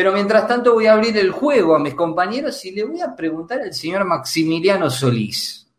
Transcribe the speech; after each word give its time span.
Pero 0.00 0.14
mientras 0.14 0.48
tanto 0.48 0.72
voy 0.72 0.86
a 0.86 0.94
abrir 0.94 1.14
el 1.18 1.30
juego 1.30 1.76
a 1.76 1.78
mis 1.78 1.92
compañeros 1.92 2.64
y 2.64 2.70
le 2.70 2.84
voy 2.84 3.02
a 3.02 3.14
preguntar 3.14 3.60
al 3.60 3.74
señor 3.74 4.06
Maximiliano 4.06 4.88
Solís. 4.88 5.70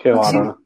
Qué 0.00 0.10
bárbaro. 0.10 0.58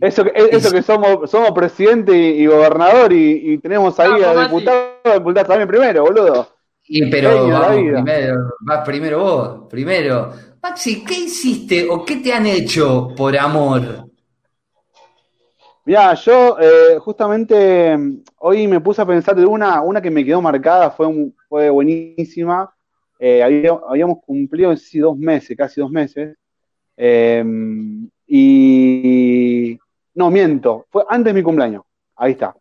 eso, 0.00 0.24
eso 0.34 0.72
que 0.72 0.82
somos, 0.82 1.30
somos 1.30 1.50
presidente 1.50 2.16
y, 2.16 2.46
gobernador 2.46 3.12
y, 3.12 3.58
tenemos 3.58 4.00
ahí 4.00 4.22
a 4.22 4.44
diputado, 4.44 4.94
diputado 5.12 5.46
también 5.46 5.68
primero, 5.68 6.04
boludo. 6.04 6.48
Y 6.84 7.04
pero 7.10 7.50
primero, 7.92 8.54
vas 8.60 8.82
primero 8.82 9.18
vos, 9.18 9.60
primero. 9.68 10.32
Maxi, 10.62 11.04
¿qué 11.04 11.14
hiciste 11.14 11.86
o 11.86 12.02
qué 12.02 12.16
te 12.16 12.32
han 12.32 12.46
hecho 12.46 13.12
por 13.14 13.36
amor? 13.36 14.06
Mira, 15.84 16.14
yo 16.14 16.58
eh, 16.60 16.98
justamente 17.00 17.96
hoy 18.38 18.68
me 18.68 18.80
puse 18.80 19.02
a 19.02 19.06
pensar 19.06 19.34
de 19.34 19.44
una, 19.44 19.82
una 19.82 20.00
que 20.00 20.10
me 20.12 20.24
quedó 20.24 20.40
marcada, 20.40 20.90
fue, 20.92 21.32
fue 21.48 21.70
buenísima. 21.70 22.72
Eh, 23.18 23.42
habíamos 23.42 24.18
cumplido 24.24 24.76
sí, 24.76 25.00
dos 25.00 25.16
meses, 25.18 25.56
casi 25.56 25.80
dos 25.80 25.90
meses. 25.90 26.36
Em, 26.96 28.08
y 28.26 29.78
no, 30.14 30.30
miento, 30.30 30.86
fue 30.90 31.04
antes 31.08 31.32
de 31.32 31.40
mi 31.40 31.42
cumpleaños. 31.42 31.82
Ahí 32.16 32.32
está. 32.32 32.54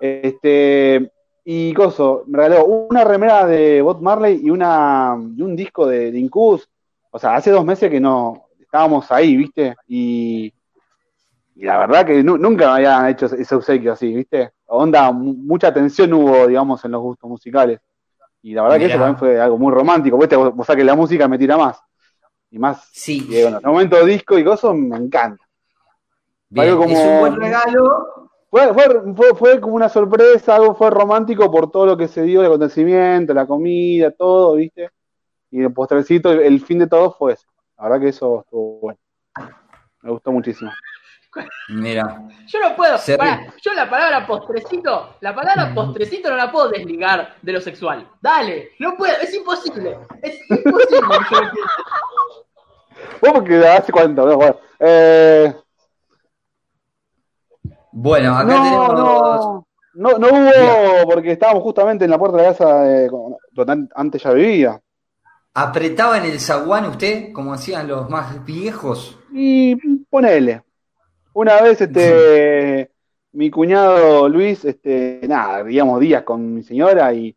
Este, 0.00 1.10
y 1.44 1.72
Coso, 1.74 2.24
me 2.28 2.38
regaló 2.38 2.64
una 2.66 3.02
remera 3.04 3.44
de 3.46 3.82
Bob 3.82 4.00
Marley 4.00 4.40
y, 4.42 4.50
una, 4.50 5.16
y 5.36 5.42
un 5.42 5.56
disco 5.56 5.86
de, 5.86 6.12
de 6.12 6.18
Incubus. 6.20 6.68
O 7.10 7.18
sea, 7.18 7.34
hace 7.34 7.50
dos 7.50 7.64
meses 7.64 7.90
que 7.90 7.98
no 8.00 8.48
estábamos 8.60 9.10
ahí, 9.10 9.36
¿viste? 9.36 9.74
Y 9.88 10.52
y 11.58 11.64
la 11.64 11.76
verdad 11.76 12.06
que 12.06 12.22
nunca 12.22 12.66
me 12.66 12.72
habían 12.72 13.08
hecho 13.08 13.26
ese 13.26 13.52
obsequio 13.52 13.92
así, 13.92 14.14
¿viste? 14.14 14.52
Onda, 14.66 15.10
mucha 15.10 15.74
tensión 15.74 16.12
hubo, 16.12 16.46
digamos, 16.46 16.84
en 16.84 16.92
los 16.92 17.02
gustos 17.02 17.28
musicales. 17.28 17.80
Y 18.42 18.54
la 18.54 18.62
verdad 18.62 18.78
que 18.78 18.84
eso 18.84 18.96
también 18.96 19.16
fue 19.16 19.40
algo 19.40 19.58
muy 19.58 19.74
romántico. 19.74 20.16
¿viste? 20.18 20.36
O 20.36 20.62
sea, 20.62 20.76
que 20.76 20.84
la 20.84 20.94
música 20.94 21.26
me 21.26 21.36
tira 21.36 21.56
más. 21.56 21.82
Y 22.52 22.60
más. 22.60 22.88
Sí. 22.92 23.26
Y 23.28 23.42
bueno, 23.42 23.58
en 23.58 23.64
el 23.64 23.72
momento 23.72 24.06
disco 24.06 24.38
y 24.38 24.44
cosas 24.44 24.72
me 24.72 24.96
encanta. 24.98 25.44
Bien, 26.48 26.76
como, 26.76 26.90
es 26.90 27.04
un 27.04 27.18
buen 27.18 27.34
regalo. 27.34 28.30
Fue, 28.48 28.72
fue, 28.72 29.34
fue, 29.34 29.60
como 29.60 29.74
una 29.74 29.88
sorpresa, 29.88 30.54
algo 30.54 30.76
fue 30.76 30.90
romántico 30.90 31.50
por 31.50 31.72
todo 31.72 31.86
lo 31.86 31.96
que 31.96 32.06
se 32.06 32.22
dio, 32.22 32.40
el 32.40 32.46
acontecimiento, 32.46 33.34
la 33.34 33.46
comida, 33.46 34.12
todo, 34.12 34.54
¿viste? 34.54 34.90
Y 35.50 35.60
el 35.60 35.72
postrecito, 35.72 36.30
el 36.30 36.60
fin 36.60 36.78
de 36.78 36.86
todo 36.86 37.10
fue 37.10 37.32
eso. 37.32 37.48
La 37.76 37.88
verdad 37.88 38.00
que 38.00 38.08
eso 38.10 38.42
estuvo 38.42 38.78
bueno. 38.78 39.00
Me 40.02 40.12
gustó 40.12 40.30
muchísimo. 40.30 40.70
Mira. 41.68 42.22
Yo 42.46 42.60
no 42.60 42.74
puedo. 42.74 42.96
yo 42.96 43.74
la 43.74 43.90
palabra 43.90 44.26
postrecito, 44.26 45.16
la 45.20 45.34
palabra 45.34 45.74
postrecito 45.74 46.30
no 46.30 46.36
la 46.36 46.50
puedo 46.50 46.70
desligar 46.70 47.34
de 47.42 47.52
lo 47.52 47.60
sexual. 47.60 48.08
Dale, 48.22 48.70
no 48.78 48.96
puedo, 48.96 49.12
es 49.20 49.34
imposible. 49.34 49.98
Es 50.22 50.38
imposible. 50.50 51.00
¿Vos 53.20 53.32
porque 53.32 53.66
hace 53.66 53.92
cuánto? 53.92 54.24
bueno, 54.24 54.56
eh... 54.80 55.54
bueno, 57.92 58.34
acá 58.34 58.44
no, 58.44 58.62
tenemos. 58.62 59.64
No, 59.94 60.18
no, 60.18 60.28
hubo, 60.28 61.10
porque 61.12 61.32
estábamos 61.32 61.62
justamente 61.62 62.06
en 62.06 62.12
la 62.12 62.18
puerta 62.18 62.38
de 62.38 62.42
la 62.42 62.48
casa 62.50 62.90
eh, 62.90 63.10
donde 63.52 63.88
antes 63.94 64.22
ya 64.22 64.32
vivía. 64.32 64.80
¿Apretaba 65.52 66.16
en 66.16 66.24
el 66.24 66.40
zaguán 66.40 66.86
usted, 66.86 67.30
como 67.32 67.52
hacían 67.52 67.86
los 67.88 68.08
más 68.08 68.42
viejos? 68.44 69.18
Y 69.32 69.76
ponele. 70.04 70.62
Una 71.38 71.62
vez, 71.62 71.80
este, 71.80 72.90
mi 73.32 73.48
cuñado 73.48 74.28
Luis, 74.28 74.64
este, 74.64 75.20
nada, 75.28 75.62
digamos 75.62 76.00
días 76.00 76.24
con 76.24 76.52
mi 76.52 76.64
señora 76.64 77.14
y 77.14 77.36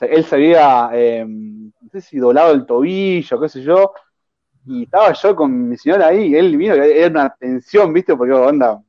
él 0.00 0.24
se 0.24 0.36
había, 0.36 0.88
em, 0.94 1.70
no 1.78 1.90
sé 1.90 2.00
si 2.00 2.16
doblado 2.16 2.54
el 2.54 2.64
tobillo, 2.64 3.38
qué 3.38 3.48
sé 3.50 3.60
yo, 3.60 3.92
y 4.64 4.84
estaba 4.84 5.12
yo 5.12 5.36
con 5.36 5.68
mi 5.68 5.76
señora 5.76 6.06
ahí, 6.06 6.28
y 6.28 6.34
él 6.34 6.56
vino, 6.56 6.72
era 6.72 7.08
una 7.08 7.36
tensión, 7.38 7.92
¿viste? 7.92 8.16
Porque, 8.16 8.32
onda, 8.32 8.82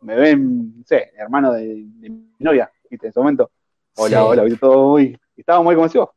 me 0.00 0.16
ven, 0.16 0.78
no 0.78 0.84
sé, 0.84 1.12
hermano 1.16 1.52
de, 1.52 1.86
mi 2.00 2.32
novia, 2.40 2.68
¿viste? 2.90 3.06
En 3.06 3.10
ese 3.10 3.20
momento. 3.20 3.52
Hola, 3.98 4.24
hola, 4.24 4.42
¿viste? 4.42 4.58
Todo 4.58 4.88
muy, 4.88 5.16
estaba 5.36 5.62
muy 5.62 5.76
convencido. 5.76 6.12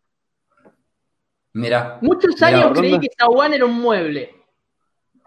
Mira. 1.54 2.00
Muchos 2.02 2.42
años 2.42 2.72
creí 2.74 3.00
que 3.00 3.10
Zaguán 3.16 3.54
era 3.54 3.66
un 3.66 3.80
mueble. 3.80 4.41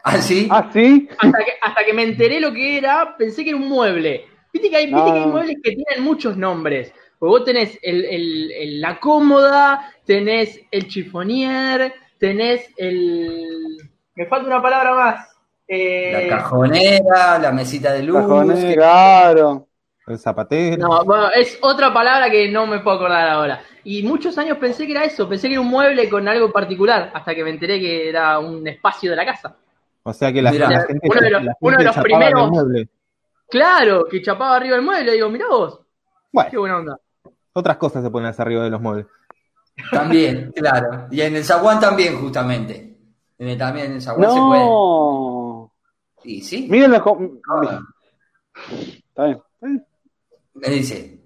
¿Ah, 0.05 0.21
sí? 0.21 0.47
¿Ah, 0.51 0.69
sí? 0.71 1.09
Hasta 1.19 1.39
que, 1.39 1.53
hasta 1.63 1.85
que 1.85 1.95
me 1.95 2.03
enteré 2.03 2.39
lo 2.39 2.53
que 2.53 2.77
era, 2.77 3.17
pensé 3.17 3.43
que 3.43 3.51
era 3.51 3.59
un 3.59 3.69
mueble. 3.69 4.27
Viste 4.53 4.69
que 4.69 4.77
hay, 4.77 4.91
muebles 4.91 5.57
que 5.63 5.73
tienen 5.73 6.05
muchos 6.05 6.37
nombres. 6.37 6.93
Porque 7.19 7.31
vos 7.31 7.45
tenés 7.45 7.79
el, 7.83 8.81
la 8.83 9.01
cómoda, 9.01 9.93
tenés 10.05 10.61
el 10.71 10.89
chifonier, 10.89 11.95
tenés 12.19 12.69
el... 12.77 13.79
Me 14.15 14.27
falta 14.27 14.47
una 14.47 14.63
palabra 14.63 14.95
más. 14.95 15.37
Eh, 15.67 16.29
la 16.29 16.37
cajonera, 16.37 17.39
la 17.39 17.51
mesita 17.51 17.95
de 17.95 18.03
luz. 18.03 18.19
Cajonera, 18.19 18.75
claro. 18.75 19.69
El 20.07 20.19
zapatero. 20.19 20.77
No, 20.77 21.05
bueno, 21.05 21.31
es 21.31 21.59
otra 21.63 21.95
palabra 21.95 22.31
que 22.31 22.51
no 22.51 22.67
me 22.67 22.81
puedo 22.81 22.97
acordar 22.97 23.27
ahora. 23.27 23.63
Y 23.85 24.03
muchos 24.03 24.37
años 24.37 24.59
pensé 24.59 24.85
que 24.85 24.93
era 24.93 25.05
eso, 25.05 25.27
pensé 25.27 25.49
que 25.49 25.55
era 25.55 25.63
un 25.63 25.69
mueble 25.69 26.11
con 26.11 26.29
algo 26.29 26.53
particular, 26.53 27.11
hasta 27.15 27.35
que 27.35 27.43
me 27.43 27.51
enteré 27.51 27.81
que 27.81 28.11
era 28.11 28.39
un 28.39 28.69
espacio 28.69 29.11
de 29.11 29.17
la 29.17 29.25
casa. 29.25 29.57
O 30.05 30.13
sea 30.13 30.33
que 30.33 30.43
la, 30.43 30.53
gente. 30.53 31.09
Uno 31.61 31.77
de 31.79 31.85
los, 31.85 31.97
primeros. 31.97 32.51
Claro, 33.49 34.05
que 34.05 34.21
chapaba 34.21 34.57
arriba 34.57 34.77
del 34.77 34.85
mueble. 34.85 35.13
Digo, 35.13 35.31
mirá 35.31 35.49
vos. 35.49 35.81
Bueno, 36.31 36.51
qué 36.51 36.59
buena 36.59 36.79
onda. 36.79 37.01
Otras 37.55 37.77
cosas 37.79 38.03
se 38.03 38.11
pueden 38.11 38.29
hacer 38.29 38.47
arriba 38.47 38.65
de 38.65 38.71
los 38.71 38.81
muebles. 38.81 39.07
También, 39.91 40.53
claro. 40.57 41.07
Y 41.11 41.23
en 41.23 41.37
el 41.37 41.45
zaguán 41.45 41.81
también, 41.81 42.21
justamente. 42.21 42.99
también 43.59 43.87
en 43.87 43.93
el 43.93 44.03
zaguán 44.03 44.31
se 44.31 44.41
puede. 44.41 45.71
Sí, 46.23 46.41
sí. 46.43 46.67
Miren 46.71 46.93
la. 46.93 46.99
Ah. 46.99 47.81
Está 49.09 49.25
bien. 49.25 49.87
Me 50.55 50.69
dice. 50.69 51.19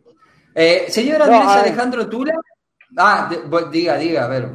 Eh, 0.54 0.86
señor 0.88 1.22
Andrés 1.22 1.46
Alejandro 1.46 2.08
Tula. 2.08 2.34
Ah, 2.96 3.28
diga, 3.72 3.96
diga, 3.96 4.24
a 4.24 4.28
ver. 4.28 4.50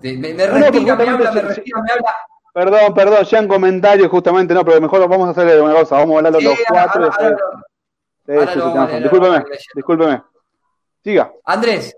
Me, 0.00 0.16
me 0.16 0.34
me 0.34 0.44
habla, 0.44 1.32
me 1.32 1.42
respira, 1.42 1.80
me 1.82 1.92
habla. 1.92 2.14
Perdón, 2.54 2.94
perdón, 2.94 3.24
ya 3.24 3.38
en 3.40 3.48
comentarios 3.48 4.08
justamente, 4.08 4.54
no, 4.54 4.64
pero 4.64 4.80
mejor 4.80 5.08
vamos 5.08 5.26
a 5.26 5.30
hacer 5.32 5.60
una 5.60 5.74
cosa, 5.74 5.96
vamos 5.96 6.14
a 6.14 6.18
hablar 6.18 6.40
los 6.40 6.58
cuatro. 6.68 7.10
discúlpeme, 9.00 9.44
discúlpeme. 9.74 10.22
Siga. 11.02 11.32
Andrés. 11.44 11.96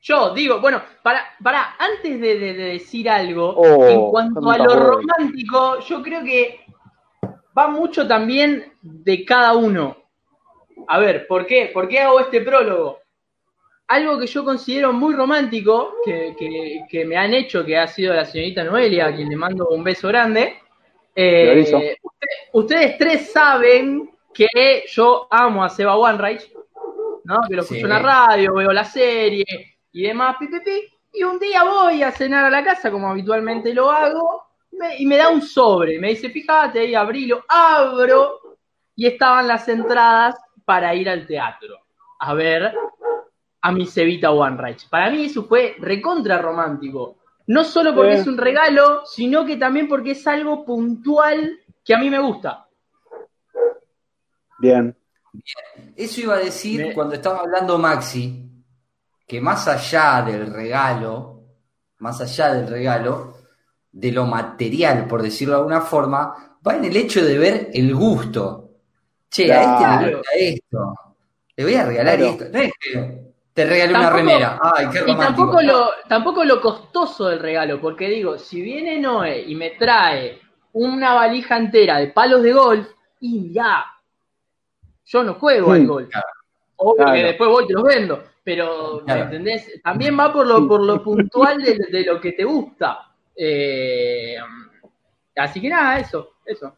Yo 0.00 0.34
digo, 0.34 0.60
bueno, 0.60 0.82
para, 1.04 1.24
para 1.40 1.76
antes 1.78 2.20
de, 2.20 2.54
decir 2.54 3.08
algo, 3.08 3.48
oh, 3.50 3.86
en 3.86 4.10
cuanto 4.10 4.50
a 4.50 4.58
lo 4.58 4.74
romántico, 4.74 5.78
yo 5.78 6.02
creo 6.02 6.24
que 6.24 6.64
va 7.56 7.68
mucho 7.68 8.08
también 8.08 8.72
de 8.82 9.24
cada 9.24 9.54
uno. 9.54 9.96
A 10.88 10.98
ver, 10.98 11.28
¿por 11.28 11.46
qué? 11.46 11.70
¿Por 11.72 11.86
qué 11.86 12.00
hago 12.00 12.18
este 12.18 12.40
prólogo? 12.40 12.98
Algo 13.88 14.18
que 14.18 14.26
yo 14.26 14.44
considero 14.44 14.92
muy 14.92 15.14
romántico, 15.14 15.96
que, 16.04 17.04
me 17.06 17.16
han 17.16 17.34
hecho, 17.34 17.64
que 17.64 17.76
ha 17.76 17.86
sido 17.86 18.14
la 18.14 18.24
señorita 18.24 18.64
Noelia, 18.64 19.06
a 19.06 19.14
quien 19.14 19.28
le 19.28 19.36
mando 19.36 19.68
un 19.68 19.84
beso 19.84 20.08
grande. 20.08 20.58
Eh, 21.14 21.96
ustedes 22.52 22.98
tres 22.98 23.32
saben 23.32 24.10
que 24.34 24.84
yo 24.88 25.28
amo 25.30 25.64
a 25.64 25.70
Seba 25.70 25.96
Wanreich, 25.96 26.52
¿no? 27.24 27.40
que 27.48 27.54
lo 27.54 27.62
escucho 27.62 27.86
en 27.86 27.90
la 27.90 27.98
radio, 28.00 28.54
veo 28.54 28.72
la 28.72 28.84
serie 28.84 29.44
y 29.92 30.02
demás, 30.02 30.36
y 31.12 31.22
un 31.22 31.38
día 31.38 31.64
voy 31.64 32.02
a 32.02 32.10
cenar 32.10 32.44
a 32.44 32.50
la 32.50 32.62
casa, 32.62 32.90
como 32.90 33.08
habitualmente 33.08 33.72
lo 33.72 33.90
hago, 33.90 34.42
y 34.98 35.06
me 35.06 35.16
da 35.16 35.30
un 35.30 35.40
sobre, 35.40 35.98
me 35.98 36.08
dice, 36.08 36.28
fíjate, 36.28 36.80
ahí 36.80 36.94
abrilo, 36.94 37.44
abro, 37.48 38.58
y 38.94 39.06
estaban 39.06 39.48
las 39.48 39.66
entradas 39.68 40.36
para 40.66 40.94
ir 40.94 41.08
al 41.08 41.26
teatro 41.26 41.86
a 42.18 42.34
ver 42.34 42.74
a 43.66 43.72
mi 43.72 43.84
Cevita 43.84 44.30
One 44.30 44.76
Para 44.88 45.10
mí 45.10 45.24
eso 45.24 45.44
fue 45.44 45.74
recontra 45.80 46.38
romántico. 46.40 47.16
No 47.48 47.64
solo 47.64 47.92
porque 47.96 48.14
es 48.14 48.26
un 48.28 48.38
regalo, 48.38 49.04
sino 49.04 49.44
que 49.44 49.56
también 49.56 49.88
porque 49.88 50.12
es 50.12 50.24
algo 50.28 50.64
puntual 50.64 51.58
que 51.84 51.92
a 51.92 51.98
mí 51.98 52.08
me 52.08 52.20
gusta. 52.20 52.68
Bien. 54.60 54.96
Eso 55.96 56.20
iba 56.20 56.34
a 56.36 56.38
decir 56.38 56.92
cuando 56.94 57.16
estaba 57.16 57.40
hablando 57.40 57.76
Maxi, 57.76 58.48
que 59.26 59.40
más 59.40 59.66
allá 59.66 60.22
del 60.22 60.46
regalo, 60.46 61.42
más 61.98 62.20
allá 62.20 62.54
del 62.54 62.68
regalo, 62.68 63.34
de 63.90 64.12
lo 64.12 64.26
material, 64.26 65.08
por 65.08 65.22
decirlo 65.22 65.54
de 65.54 65.58
alguna 65.58 65.80
forma, 65.80 66.56
va 66.64 66.76
en 66.76 66.84
el 66.84 66.96
hecho 66.96 67.24
de 67.24 67.36
ver 67.36 67.70
el 67.74 67.92
gusto. 67.92 68.70
Che, 69.28 69.52
a 69.52 69.96
este 69.96 70.06
le 70.06 70.16
gusta 70.16 70.30
esto. 70.38 70.94
Le 71.56 71.64
voy 71.64 71.74
a 71.74 71.84
regalar 71.84 72.20
esto. 72.20 72.44
No 72.52 72.58
es 72.60 72.72
que 72.78 73.26
te 73.56 73.64
regalé 73.64 73.94
una 73.94 74.10
remera. 74.10 74.60
Ay, 74.62 74.86
qué 74.92 75.10
Y 75.10 75.16
tampoco 75.16 75.62
lo, 75.62 75.90
tampoco 76.06 76.44
lo 76.44 76.60
costoso 76.60 77.28
del 77.28 77.38
regalo, 77.38 77.80
porque 77.80 78.06
digo, 78.06 78.36
si 78.36 78.60
viene 78.60 78.98
Noé 79.00 79.44
y 79.48 79.54
me 79.54 79.70
trae 79.70 80.38
una 80.74 81.14
valija 81.14 81.56
entera 81.56 81.96
de 81.96 82.08
palos 82.08 82.42
de 82.42 82.52
golf, 82.52 82.86
y 83.18 83.54
ya, 83.54 83.86
yo 85.06 85.24
no 85.24 85.34
juego 85.34 85.72
al 85.72 85.86
golf. 85.86 86.14
Obvio 86.76 87.06
que 87.06 87.22
después 87.24 87.48
voy 87.48 87.64
y 87.64 87.66
te 87.68 87.72
los 87.72 87.82
vendo. 87.82 88.24
pero, 88.44 89.02
¿me 89.06 89.20
entendés? 89.20 89.80
También 89.82 90.18
va 90.20 90.30
por 90.30 90.46
lo, 90.46 90.68
por 90.68 90.82
lo 90.82 91.02
puntual 91.02 91.62
de, 91.62 92.04
lo 92.04 92.20
que 92.20 92.32
te 92.32 92.44
gusta. 92.44 93.10
Eh, 93.34 94.36
así 95.34 95.62
que 95.62 95.70
nada, 95.70 95.98
eso, 95.98 96.34
eso. 96.44 96.76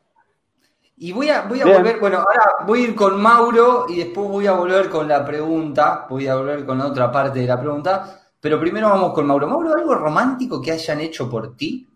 Y 1.00 1.12
voy 1.12 1.28
a, 1.28 1.42
voy 1.42 1.60
a 1.60 1.64
volver, 1.64 2.00
bueno, 2.00 2.18
ahora 2.18 2.66
voy 2.66 2.80
a 2.80 2.84
ir 2.88 2.94
con 2.96 3.20
Mauro 3.22 3.86
y 3.88 3.98
después 3.98 4.28
voy 4.28 4.48
a 4.48 4.52
volver 4.52 4.90
con 4.90 5.06
la 5.06 5.24
pregunta, 5.24 6.06
voy 6.10 6.26
a 6.26 6.34
volver 6.34 6.66
con 6.66 6.78
la 6.78 6.86
otra 6.86 7.12
parte 7.12 7.38
de 7.38 7.46
la 7.46 7.60
pregunta, 7.60 8.20
pero 8.40 8.58
primero 8.58 8.88
vamos 8.88 9.12
con 9.12 9.24
Mauro. 9.24 9.46
Mauro, 9.46 9.74
¿algo 9.74 9.94
romántico 9.94 10.60
que 10.60 10.72
hayan 10.72 11.00
hecho 11.00 11.30
por 11.30 11.56
ti? 11.56 11.88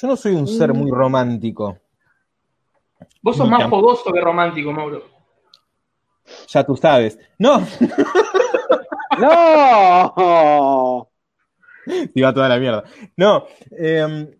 Yo 0.00 0.06
no 0.08 0.16
soy 0.16 0.34
un 0.34 0.46
ser 0.46 0.72
muy 0.72 0.92
romántico. 0.92 1.76
Vos 3.20 3.36
sos 3.36 3.48
más 3.48 3.68
fogoso 3.68 4.12
que 4.12 4.20
romántico, 4.20 4.72
Mauro. 4.72 5.02
Ya 6.48 6.64
tú 6.64 6.76
sabes. 6.76 7.18
¡No! 7.38 7.60
¡No! 9.18 11.08
Iba 12.14 12.32
toda 12.32 12.48
la 12.48 12.58
mierda. 12.58 12.84
No, 13.16 13.44
em, 13.72 14.30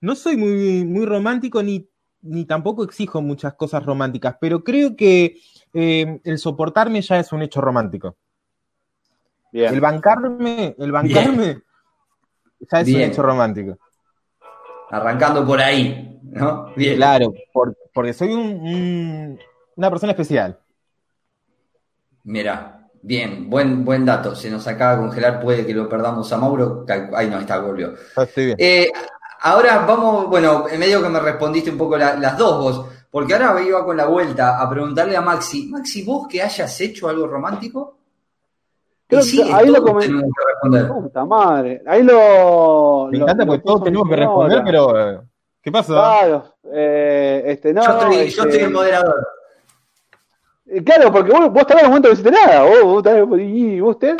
no 0.00 0.14
soy 0.14 0.36
muy, 0.36 0.84
muy 0.84 1.06
romántico 1.06 1.62
ni, 1.62 1.89
ni 2.22 2.44
tampoco 2.44 2.84
exijo 2.84 3.22
muchas 3.22 3.54
cosas 3.54 3.84
románticas, 3.84 4.36
pero 4.40 4.62
creo 4.62 4.96
que 4.96 5.40
em, 5.72 6.20
el 6.24 6.38
soportarme 6.38 7.00
ya 7.00 7.18
es 7.18 7.32
un 7.32 7.42
hecho 7.42 7.60
romántico. 7.60 8.16
El 9.52 9.80
bancarme, 9.80 10.76
el 10.78 10.92
bancarme 10.92 11.62
ya 12.60 12.80
es 12.80 12.88
un 12.88 13.00
hecho 13.00 13.22
romántico. 13.22 13.78
Arrancando 14.90 15.46
por 15.46 15.60
ahí, 15.60 16.20
¿no? 16.22 16.72
Bien. 16.74 16.96
Claro, 16.96 17.32
porque 17.92 18.12
soy 18.12 18.32
una 18.32 19.90
persona 19.90 20.12
especial. 20.12 20.58
Mira, 22.24 22.88
bien, 23.02 23.48
buen, 23.48 23.84
buen 23.84 24.04
dato. 24.04 24.34
Se 24.34 24.50
nos 24.50 24.66
acaba 24.66 24.96
de 24.96 25.02
congelar, 25.02 25.40
puede 25.40 25.66
que 25.66 25.74
lo 25.74 25.88
perdamos 25.88 26.32
a 26.32 26.36
Mauro. 26.36 26.84
Ahí 27.14 27.28
no 27.28 27.38
está, 27.38 27.60
volvió. 27.60 27.94
Ah, 28.16 28.26
bien. 28.36 28.56
Eh, 28.58 28.90
ahora 29.40 29.84
vamos, 29.86 30.26
bueno, 30.28 30.68
en 30.68 30.78
medio 30.78 31.02
que 31.02 31.08
me 31.08 31.20
respondiste 31.20 31.70
un 31.70 31.78
poco 31.78 31.96
las 31.96 32.36
dos 32.36 32.58
vos, 32.58 32.86
porque 33.10 33.34
ahora 33.34 33.60
iba 33.62 33.84
con 33.84 33.96
la 33.96 34.06
vuelta 34.06 34.60
a 34.60 34.68
preguntarle 34.70 35.16
a 35.16 35.20
Maxi, 35.20 35.66
Maxi, 35.66 36.04
¿vos 36.04 36.28
que 36.28 36.42
hayas 36.42 36.80
hecho 36.80 37.08
algo 37.08 37.26
romántico? 37.26 37.96
ahí 39.52 39.68
lo 39.68 39.82
comenté. 39.82 40.84
Puta 40.86 41.24
madre. 41.24 41.82
Ahí 41.86 42.02
lo. 42.02 43.08
Me 43.10 43.18
encanta 43.18 43.46
porque 43.46 43.64
todos 43.64 43.84
tenemos 43.84 44.08
que 44.08 44.16
responder, 44.16 44.62
pero. 44.64 44.98
Eh, 44.98 45.20
¿Qué 45.62 45.72
pasa? 45.72 45.92
Claro. 45.92 46.44
Eh, 46.72 47.42
este, 47.46 47.72
no, 47.72 47.84
yo, 47.84 47.90
estoy, 47.90 48.16
yo 48.16 48.42
estoy 48.42 48.50
este, 48.50 48.64
el 48.64 48.70
moderador. 48.70 49.28
Eh, 50.66 50.84
claro, 50.84 51.12
porque 51.12 51.32
vos, 51.32 51.52
vos 51.52 51.66
también 51.66 51.80
en 51.80 51.84
el 51.84 51.88
momento 51.88 52.08
no 52.08 52.12
hiciste 52.12 52.30
nada. 52.30 52.62
Vos, 52.62 53.02
vos, 53.02 53.40
¿Y 53.40 53.80
usted? 53.82 54.16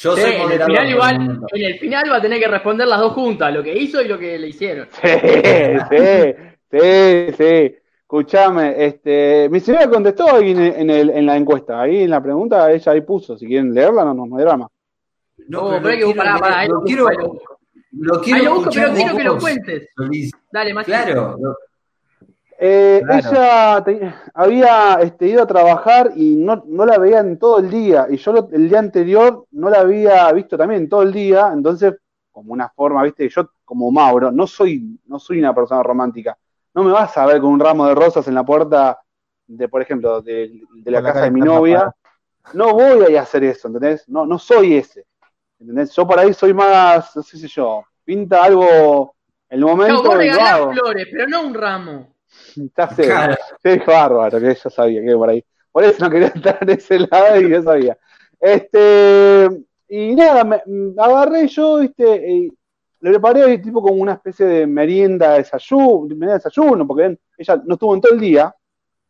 Yo 0.00 0.16
soy 0.16 0.30
en 0.30 0.52
el, 0.52 0.62
final 0.62 0.90
igual, 0.90 1.40
en 1.52 1.64
el 1.64 1.78
final 1.80 2.10
va 2.12 2.16
a 2.18 2.22
tener 2.22 2.38
que 2.38 2.46
responder 2.46 2.86
las 2.86 3.00
dos 3.00 3.14
juntas, 3.14 3.52
lo 3.52 3.64
que 3.64 3.76
hizo 3.76 4.00
y 4.00 4.06
lo 4.06 4.16
que 4.16 4.38
le 4.38 4.48
hicieron. 4.48 4.86
Sí, 5.02 5.08
sí, 6.70 6.80
sí, 6.80 7.34
sí. 7.36 7.76
Escuchame, 8.02 8.84
este, 8.84 9.48
mi 9.50 9.58
señora 9.58 9.88
contestó 9.88 10.36
ahí 10.36 10.52
en, 10.52 10.88
el, 10.90 11.10
en 11.10 11.26
la 11.26 11.36
encuesta, 11.36 11.80
ahí 11.80 12.02
en 12.04 12.10
la 12.10 12.22
pregunta 12.22 12.70
ella 12.70 12.92
ahí 12.92 13.00
puso, 13.00 13.36
si 13.36 13.46
quieren 13.46 13.74
leerla 13.74 14.04
no, 14.04 14.14
no, 14.14 14.36
hay 14.36 14.44
drama. 14.44 14.68
No, 15.48 15.80
pero, 15.82 15.88
hay 15.88 15.98
que 15.98 16.14
parar, 16.14 16.38
para, 16.38 16.66
lo, 16.66 16.82
quiero, 16.82 17.08
lo 17.92 18.20
quiero, 18.20 18.44
lo 18.44 18.54
busco, 18.54 18.70
pero 18.72 18.92
quiero 18.94 19.16
que 19.16 19.24
lo 19.24 19.38
cuentes. 19.38 19.88
Dale, 20.52 20.74
más 20.74 20.86
Claro, 20.86 21.38
eh, 22.60 23.02
Ella 23.08 23.84
había 24.34 24.94
este, 25.00 25.28
ido 25.28 25.42
a 25.44 25.46
trabajar 25.46 26.12
y 26.16 26.34
no, 26.34 26.64
no 26.66 26.84
la 26.84 26.98
veían 26.98 27.38
todo 27.38 27.58
el 27.58 27.70
día. 27.70 28.06
Y 28.10 28.16
yo 28.16 28.48
el 28.52 28.68
día 28.68 28.80
anterior 28.80 29.46
no 29.52 29.70
la 29.70 29.80
había 29.80 30.30
visto 30.32 30.58
también 30.58 30.88
todo 30.88 31.02
el 31.02 31.12
día. 31.12 31.50
Entonces, 31.52 31.94
como 32.32 32.52
una 32.52 32.68
forma, 32.68 33.04
viste, 33.04 33.28
yo 33.28 33.50
como 33.64 33.90
Mauro, 33.92 34.32
no 34.32 34.46
soy, 34.46 34.98
no 35.06 35.18
soy 35.18 35.38
una 35.38 35.54
persona 35.54 35.82
romántica. 35.82 36.36
No 36.74 36.82
me 36.82 36.90
vas 36.90 37.16
a 37.16 37.26
ver 37.26 37.40
con 37.40 37.50
un 37.50 37.60
ramo 37.60 37.86
de 37.86 37.94
rosas 37.94 38.26
en 38.26 38.34
la 38.34 38.44
puerta 38.44 39.00
de, 39.46 39.68
por 39.68 39.80
ejemplo, 39.80 40.20
de, 40.20 40.60
la, 40.84 41.02
casa 41.02 41.22
de 41.22 41.30
mi 41.30 41.40
novia. 41.40 41.94
No 42.54 42.72
voy 42.72 43.14
a 43.14 43.22
hacer 43.22 43.44
eso, 43.44 43.68
¿entendés? 43.68 44.08
No, 44.08 44.26
no 44.26 44.38
soy 44.38 44.76
ese. 44.76 45.06
¿Entendés? 45.60 45.92
Yo 45.94 46.06
por 46.06 46.18
ahí 46.18 46.34
soy 46.34 46.54
más, 46.54 47.14
no 47.16 47.22
sé 47.22 47.38
si 47.38 47.48
yo, 47.48 47.84
pinta 48.04 48.44
algo 48.44 49.14
el 49.48 49.60
momento. 49.60 50.02
No, 50.02 50.10
vos 50.10 50.74
flores, 50.74 51.08
pero 51.10 51.26
no 51.28 51.42
un 51.42 51.54
ramo. 51.54 52.17
Está 52.66 52.88
claro. 52.88 53.36
Se 53.62 53.78
bárbaro, 53.78 54.40
que 54.40 54.54
yo 54.54 54.70
sabía 54.70 55.02
que 55.02 55.14
por 55.14 55.30
ahí. 55.30 55.44
Por 55.70 55.84
eso 55.84 56.04
no 56.04 56.10
quería 56.10 56.28
estar 56.28 56.58
en 56.60 56.70
ese 56.70 56.98
lado 57.00 57.40
y 57.40 57.50
yo 57.50 57.62
sabía. 57.62 57.98
Este, 58.40 59.48
y 59.88 60.14
nada, 60.14 60.44
me, 60.44 60.62
agarré 60.96 61.46
yo, 61.48 61.78
viste, 61.78 62.30
y 62.30 62.52
le 63.00 63.10
preparé 63.10 63.58
tipo 63.58 63.82
como 63.82 63.96
una 64.02 64.14
especie 64.14 64.46
de 64.46 64.66
merienda, 64.66 65.34
desayuno, 65.34 66.06
merienda 66.08 66.34
desayuno, 66.34 66.86
porque 66.86 67.18
ella 67.36 67.62
no 67.64 67.74
estuvo 67.74 67.94
en 67.94 68.00
todo 68.00 68.12
el 68.12 68.20
día. 68.20 68.54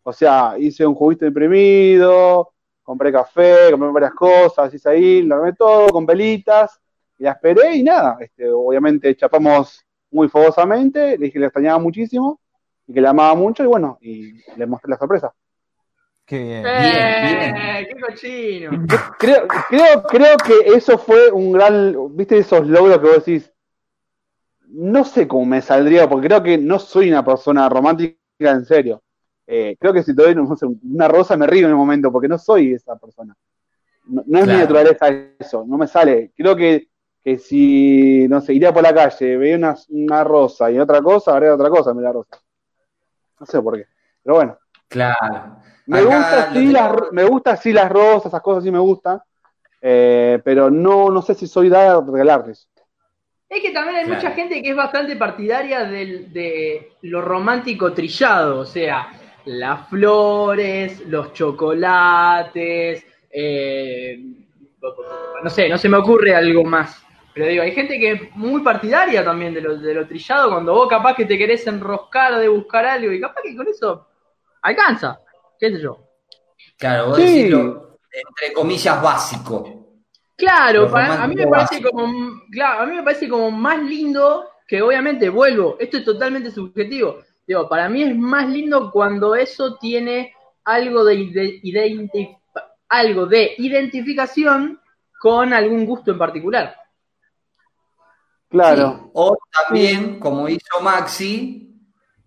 O 0.02 0.12
sea, 0.12 0.54
hice 0.58 0.86
un 0.86 0.94
juguito 0.94 1.26
imprimido, 1.26 2.52
compré 2.82 3.12
café, 3.12 3.70
compré 3.70 3.90
varias 3.90 4.14
cosas, 4.14 4.72
hice 4.72 4.88
ahí, 4.88 5.22
lo 5.22 5.36
armé 5.36 5.52
todo 5.52 5.88
con 5.88 6.06
velitas, 6.06 6.80
y 7.18 7.24
la 7.24 7.32
esperé 7.32 7.76
y 7.76 7.82
nada, 7.82 8.16
este, 8.20 8.48
obviamente 8.50 9.14
chapamos 9.16 9.84
muy 10.10 10.28
fogosamente, 10.28 11.18
le 11.18 11.26
dije 11.26 11.32
que 11.34 11.38
le 11.40 11.46
extrañaba 11.46 11.78
muchísimo, 11.78 12.40
y 12.88 12.94
que 12.94 13.00
le 13.00 13.08
amaba 13.08 13.34
mucho 13.34 13.62
y 13.62 13.66
bueno, 13.66 13.98
y 14.00 14.32
le 14.56 14.66
mostré 14.66 14.90
la 14.90 14.98
sorpresa. 14.98 15.32
Qué 16.24 16.42
bien. 16.42 16.64
Eh, 16.66 17.88
¡Qué 17.88 18.00
cochino! 18.00 18.70
Creo, 19.18 19.46
creo, 19.46 20.02
creo 20.02 20.36
que 20.38 20.74
eso 20.74 20.98
fue 20.98 21.30
un 21.30 21.52
gran, 21.52 21.94
viste 22.16 22.38
esos 22.38 22.66
logros 22.66 22.98
que 22.98 23.06
vos 23.06 23.24
decís, 23.24 23.52
no 24.68 25.04
sé 25.04 25.28
cómo 25.28 25.46
me 25.46 25.62
saldría, 25.62 26.08
porque 26.08 26.28
creo 26.28 26.42
que 26.42 26.58
no 26.58 26.78
soy 26.78 27.08
una 27.10 27.24
persona 27.24 27.68
romántica 27.68 28.16
en 28.38 28.64
serio. 28.64 29.02
Eh, 29.46 29.76
creo 29.80 29.94
que 29.94 30.02
si 30.02 30.14
te 30.14 30.22
doy 30.22 30.34
una 30.82 31.08
rosa 31.08 31.36
me 31.36 31.46
río 31.46 31.64
en 31.64 31.70
el 31.70 31.76
momento, 31.76 32.12
porque 32.12 32.28
no 32.28 32.38
soy 32.38 32.74
esa 32.74 32.96
persona. 32.96 33.34
No, 34.04 34.38
es 34.38 34.46
mi 34.46 34.54
naturaleza 34.54 35.06
eso, 35.38 35.64
no 35.66 35.76
me 35.76 35.86
sale. 35.86 36.32
Creo 36.36 36.56
que, 36.56 36.88
que 37.22 37.38
si, 37.38 38.26
no 38.28 38.40
sé, 38.40 38.54
iría 38.54 38.72
por 38.72 38.82
la 38.82 38.94
calle, 38.94 39.36
veía 39.36 39.56
una, 39.56 39.76
una 39.88 40.24
rosa 40.24 40.70
y 40.70 40.78
otra 40.78 41.00
cosa, 41.02 41.36
haría 41.36 41.54
otra 41.54 41.70
cosa, 41.70 41.94
me 41.94 42.02
la 42.02 42.12
rosa. 42.12 42.38
No 43.40 43.46
sé 43.46 43.60
por 43.60 43.76
qué. 43.76 43.86
Pero 44.22 44.36
bueno. 44.36 44.58
Claro. 44.88 45.56
Me 45.86 46.02
gusta, 46.02 46.52
sí, 46.52 46.66
las, 46.66 46.96
me 47.12 47.24
gusta 47.24 47.56
sí 47.56 47.72
las 47.72 47.90
rosas, 47.90 48.26
esas 48.26 48.42
cosas 48.42 48.64
sí 48.64 48.70
me 48.70 48.78
gustan. 48.78 49.20
Eh, 49.80 50.40
pero 50.44 50.70
no, 50.70 51.10
no 51.10 51.22
sé 51.22 51.34
si 51.34 51.46
soy 51.46 51.68
dada 51.68 52.00
de 52.00 52.12
regalarles. 52.12 52.68
Es 53.48 53.62
que 53.62 53.70
también 53.70 53.96
hay 53.96 54.06
mucha 54.06 54.32
gente 54.32 54.62
que 54.62 54.70
es 54.70 54.76
bastante 54.76 55.16
partidaria 55.16 55.84
de 55.84 56.92
lo 57.02 57.22
romántico 57.22 57.94
trillado, 57.94 58.60
o 58.60 58.66
sea, 58.66 59.08
las 59.48 59.88
flores, 59.88 61.00
los 61.06 61.32
chocolates, 61.32 63.04
eh, 63.30 64.20
no 65.42 65.50
sé, 65.50 65.68
no 65.68 65.78
se 65.78 65.88
me 65.88 65.96
ocurre 65.96 66.34
algo 66.34 66.64
más. 66.64 67.02
Pero 67.38 67.50
digo, 67.50 67.62
hay 67.62 67.70
gente 67.70 68.00
que 68.00 68.10
es 68.10 68.34
muy 68.34 68.62
partidaria 68.62 69.24
también 69.24 69.54
de 69.54 69.60
lo, 69.60 69.76
de 69.76 69.94
lo 69.94 70.08
trillado, 70.08 70.50
cuando 70.50 70.74
vos 70.74 70.88
capaz 70.88 71.14
que 71.14 71.24
te 71.24 71.38
querés 71.38 71.64
enroscar 71.68 72.36
de 72.36 72.48
buscar 72.48 72.84
algo 72.84 73.12
y 73.12 73.20
capaz 73.20 73.42
que 73.44 73.54
con 73.54 73.68
eso 73.68 74.08
alcanza, 74.60 75.20
qué 75.56 75.70
sé 75.70 75.80
yo. 75.80 75.98
Claro, 76.76 77.10
vos 77.10 77.16
decirlo, 77.16 78.00
entre 78.10 78.52
comillas, 78.52 79.00
básico. 79.00 80.00
Claro, 80.36 80.92
a 80.92 81.28
mí 81.28 81.36
me 81.36 81.46
parece 81.46 81.80
como, 81.80 82.42
claro, 82.50 82.82
a 82.82 82.86
mí 82.86 82.96
me 82.96 83.04
parece 83.04 83.28
como 83.28 83.52
más 83.52 83.84
lindo 83.84 84.44
que 84.66 84.82
obviamente, 84.82 85.28
vuelvo, 85.28 85.76
esto 85.78 85.98
es 85.98 86.04
totalmente 86.04 86.50
subjetivo. 86.50 87.20
Digo, 87.46 87.68
para 87.68 87.88
mí 87.88 88.02
es 88.02 88.16
más 88.16 88.48
lindo 88.48 88.90
cuando 88.90 89.36
eso 89.36 89.76
tiene 89.76 90.34
algo 90.64 91.04
de, 91.04 92.36
algo 92.88 93.26
de 93.26 93.54
identificación 93.58 94.80
con 95.20 95.52
algún 95.52 95.86
gusto 95.86 96.10
en 96.10 96.18
particular. 96.18 96.74
Claro. 98.48 99.10
O 99.14 99.36
también, 99.52 100.18
como 100.18 100.48
hizo 100.48 100.80
Maxi, 100.82 101.68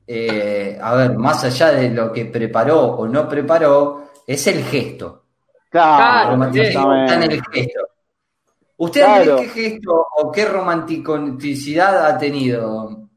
eh, 0.05 0.77
a 0.81 0.95
ver, 0.95 1.17
más 1.17 1.43
allá 1.43 1.71
de 1.71 1.89
lo 1.89 2.11
que 2.11 2.25
preparó 2.25 2.81
o 2.81 3.07
no 3.07 3.27
preparó, 3.27 4.09
es 4.27 4.45
el 4.47 4.63
gesto. 4.63 5.23
Claro, 5.69 6.43
está 6.51 7.15
en 7.15 7.23
el 7.23 7.41
gesto. 7.51 7.79
¿Usted 8.77 9.35
qué 9.37 9.49
gesto 9.49 10.07
o 10.17 10.31
qué 10.31 10.45
romanticidad 10.45 12.05
ha 12.05 12.17
tenido? 12.17 13.09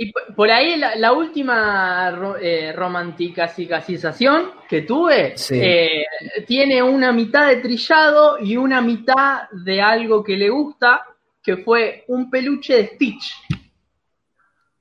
Y 0.00 0.12
por 0.12 0.48
ahí 0.48 0.76
la, 0.76 1.12
última 1.12 2.16
eh, 2.40 2.72
romanticación 2.72 4.52
que 4.68 4.82
tuve 4.82 5.34
eh, 5.50 6.04
tiene 6.46 6.80
una 6.80 7.10
mitad 7.10 7.48
de 7.48 7.56
trillado 7.56 8.38
y 8.38 8.56
una 8.56 8.80
mitad 8.80 9.50
de 9.50 9.82
algo 9.82 10.22
que 10.22 10.36
le 10.36 10.50
gusta, 10.50 11.02
que 11.48 11.56
fue 11.56 12.04
un 12.08 12.28
peluche 12.28 12.74
de 12.74 12.86
Stitch. 12.88 13.32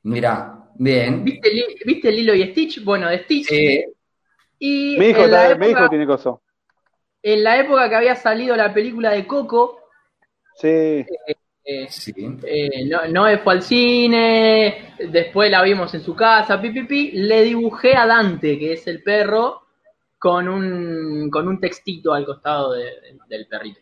Mira, 0.03 0.69
bien. 0.75 1.24
¿Viste, 1.24 1.50
¿Viste, 1.86 2.12
Lilo 2.12 2.36
y 2.36 2.43
Stitch? 2.51 2.83
Bueno, 2.83 3.07
de 3.07 3.24
Stitch. 3.24 3.50
Y 4.59 4.97
mi, 5.00 5.05
hijo, 5.05 5.21
mi 5.57 5.67
hijo 5.67 5.88
tiene 5.88 6.05
coso. 6.05 6.41
en 7.24 7.41
la 7.41 7.57
época 7.57 7.88
que 7.88 7.95
había 7.95 8.15
salido 8.15 8.53
la 8.57 8.74
película 8.74 9.12
de 9.12 9.25
Coco. 9.25 9.79
Sí. 10.55 10.67
Eh, 10.67 11.07
eh, 11.63 11.88
eh, 12.43 12.89
no, 13.09 13.38
fue 13.38 13.53
al 13.53 13.62
cine, 13.62 14.93
después 15.00 15.50
la 15.50 15.63
vimos 15.63 15.93
en 15.93 16.01
su 16.01 16.13
casa, 16.17 16.62
pi, 16.62 17.12
le 17.13 17.43
dibujé 17.43 17.95
a 17.95 18.05
Dante, 18.05 18.59
que 18.59 18.74
es 18.74 18.86
el 18.88 19.01
perro, 19.03 19.62
con 20.19 20.50
un, 20.50 21.29
con 21.29 21.47
un 21.47 21.62
textito 21.62 22.13
al 22.13 22.25
costado 22.25 22.74
del 22.74 23.47
perrito. 23.47 23.79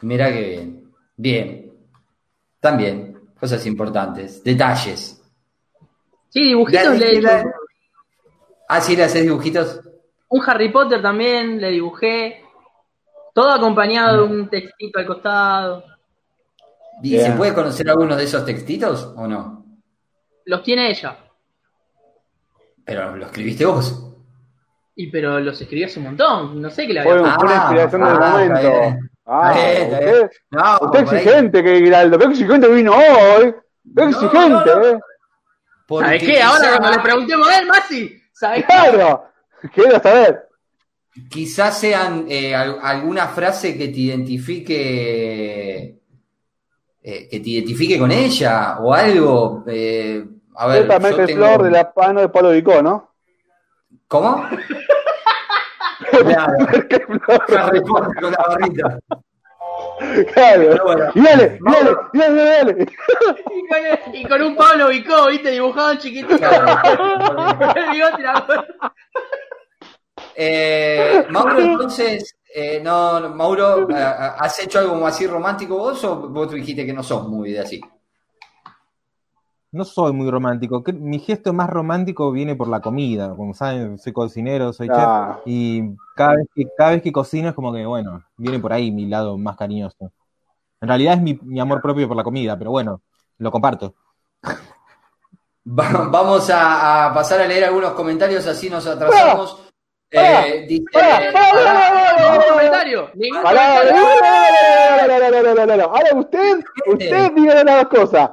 Mira 0.00 0.32
que 0.32 0.40
bien. 0.40 0.85
Bien. 1.16 1.72
También, 2.60 3.30
cosas 3.38 3.64
importantes, 3.66 4.42
detalles. 4.42 5.22
Sí, 6.28 6.42
dibujitos 6.42 6.98
le 6.98 7.18
hecho. 7.18 7.28
Ah, 8.68 8.80
sí, 8.80 8.96
le 8.96 9.04
haces 9.04 9.22
dibujitos. 9.22 9.80
Un 10.28 10.42
Harry 10.46 10.70
Potter 10.70 11.00
también 11.00 11.60
le 11.60 11.70
dibujé. 11.70 12.42
Todo 13.32 13.52
acompañado 13.52 14.26
de 14.26 14.34
un 14.34 14.48
textito 14.48 14.98
al 14.98 15.06
costado. 15.06 15.84
¿Y 17.02 17.18
se 17.18 17.32
puede 17.32 17.54
conocer 17.54 17.88
alguno 17.88 18.16
de 18.16 18.24
esos 18.24 18.44
textitos 18.44 19.12
o 19.16 19.26
no? 19.26 19.64
Los 20.46 20.62
tiene 20.62 20.90
ella. 20.90 21.16
Pero 22.84 23.16
lo 23.16 23.26
escribiste 23.26 23.64
vos. 23.64 24.02
Y 24.94 25.08
pero 25.10 25.38
los 25.40 25.60
escribí 25.60 25.84
hace 25.84 25.98
un 25.98 26.06
montón. 26.06 26.60
No 26.60 26.70
sé 26.70 26.86
qué 26.86 26.94
le 26.94 27.00
había 27.00 27.22
pasado. 27.22 27.40
Fue 27.40 27.48
una 27.48 27.56
inspiración 27.56 28.00
del 28.00 28.10
ah, 28.10 28.30
momento. 28.30 29.06
Ah, 29.26 29.50
usted, 29.52 30.30
no, 30.50 30.78
usted 30.82 31.00
exigente, 31.00 31.64
que 31.64 31.78
Giraldo. 31.80 32.18
Qué 32.18 32.26
exigente 32.26 32.68
vino 32.68 32.92
hoy. 32.94 33.54
Qué 33.96 34.04
exigente, 34.04 34.70
eh. 34.70 34.98
¿Sabes 35.88 36.22
qué? 36.22 36.42
Ahora 36.42 36.78
cuando 36.78 36.96
le 36.96 37.02
preguntemos 37.02 37.48
a 37.48 37.58
él, 37.58 37.66
Masi. 37.66 38.22
¿Sabes 38.32 38.64
claro. 38.64 39.24
Quiero 39.74 40.00
saber. 40.00 40.48
Quizás 41.30 41.78
sean 41.78 42.26
eh, 42.28 42.54
alguna 42.54 43.26
frase 43.28 43.76
que 43.76 43.88
te 43.88 43.98
identifique 44.00 45.96
eh, 47.08 47.28
que 47.28 47.38
te 47.38 47.50
identifique 47.50 47.98
con 48.00 48.10
ella 48.10 48.78
o 48.80 48.92
algo. 48.92 49.62
Eh, 49.68 50.24
a 50.56 50.66
ver, 50.66 50.88
yo 50.88 50.98
tengo... 50.98 51.26
flor 51.26 51.62
de 51.62 51.70
la 51.70 51.92
pano 51.92 52.20
de 52.20 52.28
Pablo 52.28 52.50
Vicó, 52.50 52.82
¿no? 52.82 53.14
¿Cómo? 54.08 54.44
Claro. 56.26 57.82
Con 58.20 58.32
la 58.32 58.44
barrita. 58.48 58.98
Claro. 60.32 60.82
Bueno, 60.84 61.10
y 61.14 61.20
dale, 61.20 61.58
dale, 61.60 61.90
dale, 62.12 62.44
dale. 62.44 62.86
Y 63.54 63.66
con, 63.66 63.78
y 64.14 64.24
con 64.24 64.42
un 64.42 64.56
Pablo 64.56 64.88
Vicó, 64.88 65.26
viste, 65.28 65.50
dibujado 65.50 65.96
chiquitito. 65.96 66.36
eh, 70.34 71.26
Mauro, 71.30 71.58
entonces, 71.58 72.36
eh, 72.54 72.80
no, 72.82 73.28
Mauro, 73.30 73.88
eh, 73.90 73.96
¿has 73.96 74.58
hecho 74.60 74.78
algo 74.78 75.06
así 75.06 75.26
romántico 75.26 75.76
vos 75.76 76.02
o 76.04 76.28
vos 76.28 76.50
dijiste 76.52 76.86
que 76.86 76.92
no 76.92 77.02
sos 77.02 77.26
muy 77.28 77.52
de 77.52 77.60
así? 77.60 77.80
No 79.76 79.84
soy 79.84 80.14
muy 80.14 80.30
romántico. 80.30 80.82
Mi 80.94 81.18
gesto 81.18 81.52
más 81.52 81.68
romántico 81.68 82.32
viene 82.32 82.56
por 82.56 82.66
la 82.66 82.80
comida. 82.80 83.34
Como 83.36 83.52
saben, 83.52 83.98
soy 83.98 84.10
cocinero, 84.14 84.72
soy 84.72 84.88
chef. 84.88 84.96
Ah. 84.98 85.40
Y 85.44 85.82
cada 86.14 86.36
vez, 86.36 86.46
que, 86.54 86.64
cada 86.78 86.90
vez 86.92 87.02
que 87.02 87.12
cocino 87.12 87.50
es 87.50 87.54
como 87.54 87.74
que, 87.74 87.84
bueno, 87.84 88.24
viene 88.38 88.58
por 88.58 88.72
ahí 88.72 88.90
mi 88.90 89.04
lado 89.04 89.36
más 89.36 89.54
cariñoso. 89.54 90.10
En 90.80 90.88
realidad 90.88 91.14
es 91.14 91.20
mi, 91.20 91.60
amor 91.60 91.82
propio 91.82 92.08
por 92.08 92.16
la 92.16 92.24
comida, 92.24 92.56
pero 92.56 92.70
bueno, 92.70 93.02
lo 93.36 93.50
comparto. 93.50 93.94
vamos 95.64 96.48
a, 96.50 97.10
pasar 97.12 97.42
a 97.42 97.46
leer 97.46 97.64
algunos 97.64 97.92
comentarios, 97.92 98.46
así 98.46 98.70
nos 98.70 98.86
atrasamos. 98.86 99.62
Eh, 100.10 100.66
comentario. 102.48 103.10
Ahora 105.84 106.14
usted, 106.14 106.64
usted 106.86 107.32
diga 107.34 107.62
las 107.62 107.86
cosas. 107.88 108.30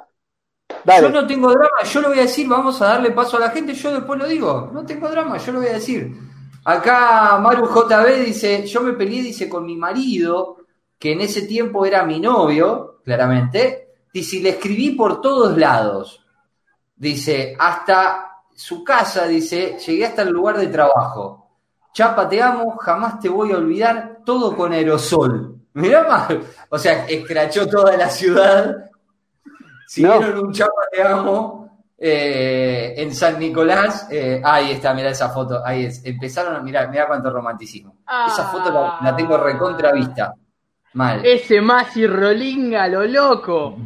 Yo 0.99 1.09
no 1.09 1.25
tengo 1.25 1.49
drama, 1.49 1.83
yo 1.83 2.01
lo 2.01 2.09
voy 2.09 2.19
a 2.19 2.23
decir, 2.23 2.47
vamos 2.47 2.81
a 2.81 2.87
darle 2.87 3.11
paso 3.11 3.37
a 3.37 3.41
la 3.41 3.49
gente, 3.49 3.73
yo 3.73 3.93
después 3.93 4.19
lo 4.19 4.27
digo. 4.27 4.69
No 4.73 4.85
tengo 4.85 5.09
drama, 5.09 5.37
yo 5.37 5.53
lo 5.53 5.59
voy 5.59 5.69
a 5.69 5.73
decir. 5.73 6.13
Acá 6.65 7.37
Maru 7.39 7.67
JB 7.67 8.25
dice, 8.25 8.65
yo 8.65 8.81
me 8.81 8.93
peleé, 8.93 9.21
dice, 9.21 9.49
con 9.49 9.65
mi 9.65 9.75
marido, 9.75 10.57
que 10.97 11.11
en 11.11 11.21
ese 11.21 11.43
tiempo 11.43 11.85
era 11.85 12.03
mi 12.03 12.19
novio, 12.19 13.01
claramente. 13.03 13.89
Dice, 14.13 14.37
y 14.37 14.41
le 14.41 14.49
escribí 14.51 14.91
por 14.91 15.19
todos 15.21 15.57
lados. 15.57 16.25
Dice, 16.95 17.55
hasta 17.59 18.43
su 18.55 18.83
casa, 18.83 19.27
dice, 19.27 19.77
llegué 19.85 20.05
hasta 20.05 20.21
el 20.21 20.29
lugar 20.29 20.57
de 20.57 20.67
trabajo. 20.67 21.49
Chapa, 21.93 22.27
te 22.29 22.41
amo, 22.41 22.77
jamás 22.77 23.19
te 23.19 23.29
voy 23.29 23.51
a 23.51 23.57
olvidar, 23.57 24.19
todo 24.25 24.55
con 24.55 24.71
aerosol. 24.71 25.55
Mirá 25.73 26.07
más, 26.07 26.29
o 26.69 26.77
sea, 26.77 27.05
escrachó 27.07 27.67
toda 27.67 27.97
la 27.97 28.09
ciudad. 28.09 28.89
Si 29.87 30.01
vieron 30.03 30.47
un 30.47 30.53
Chapa, 30.53 30.81
te 30.91 31.01
amo 31.01 31.63
eh, 31.97 32.93
en 32.97 33.15
San 33.15 33.39
Nicolás. 33.39 34.07
Eh, 34.11 34.41
ahí 34.43 34.71
está, 34.71 34.93
mirá 34.93 35.09
esa 35.09 35.29
foto, 35.29 35.65
ahí 35.65 35.85
es. 35.85 36.05
Empezaron 36.05 36.55
a 36.55 36.59
mirar, 36.59 36.89
mirá 36.89 37.07
cuánto 37.07 37.29
romanticismo. 37.29 37.97
Esa 38.27 38.45
foto 38.47 38.71
la, 39.01 39.15
tengo 39.15 39.37
recontra 39.37 39.91
vista. 39.93 40.33
Mal. 40.95 41.25
Ese 41.25 41.59
Masi 41.59 42.05
Rolinga, 42.05 42.87
lo 42.87 43.03
loco. 43.05 43.77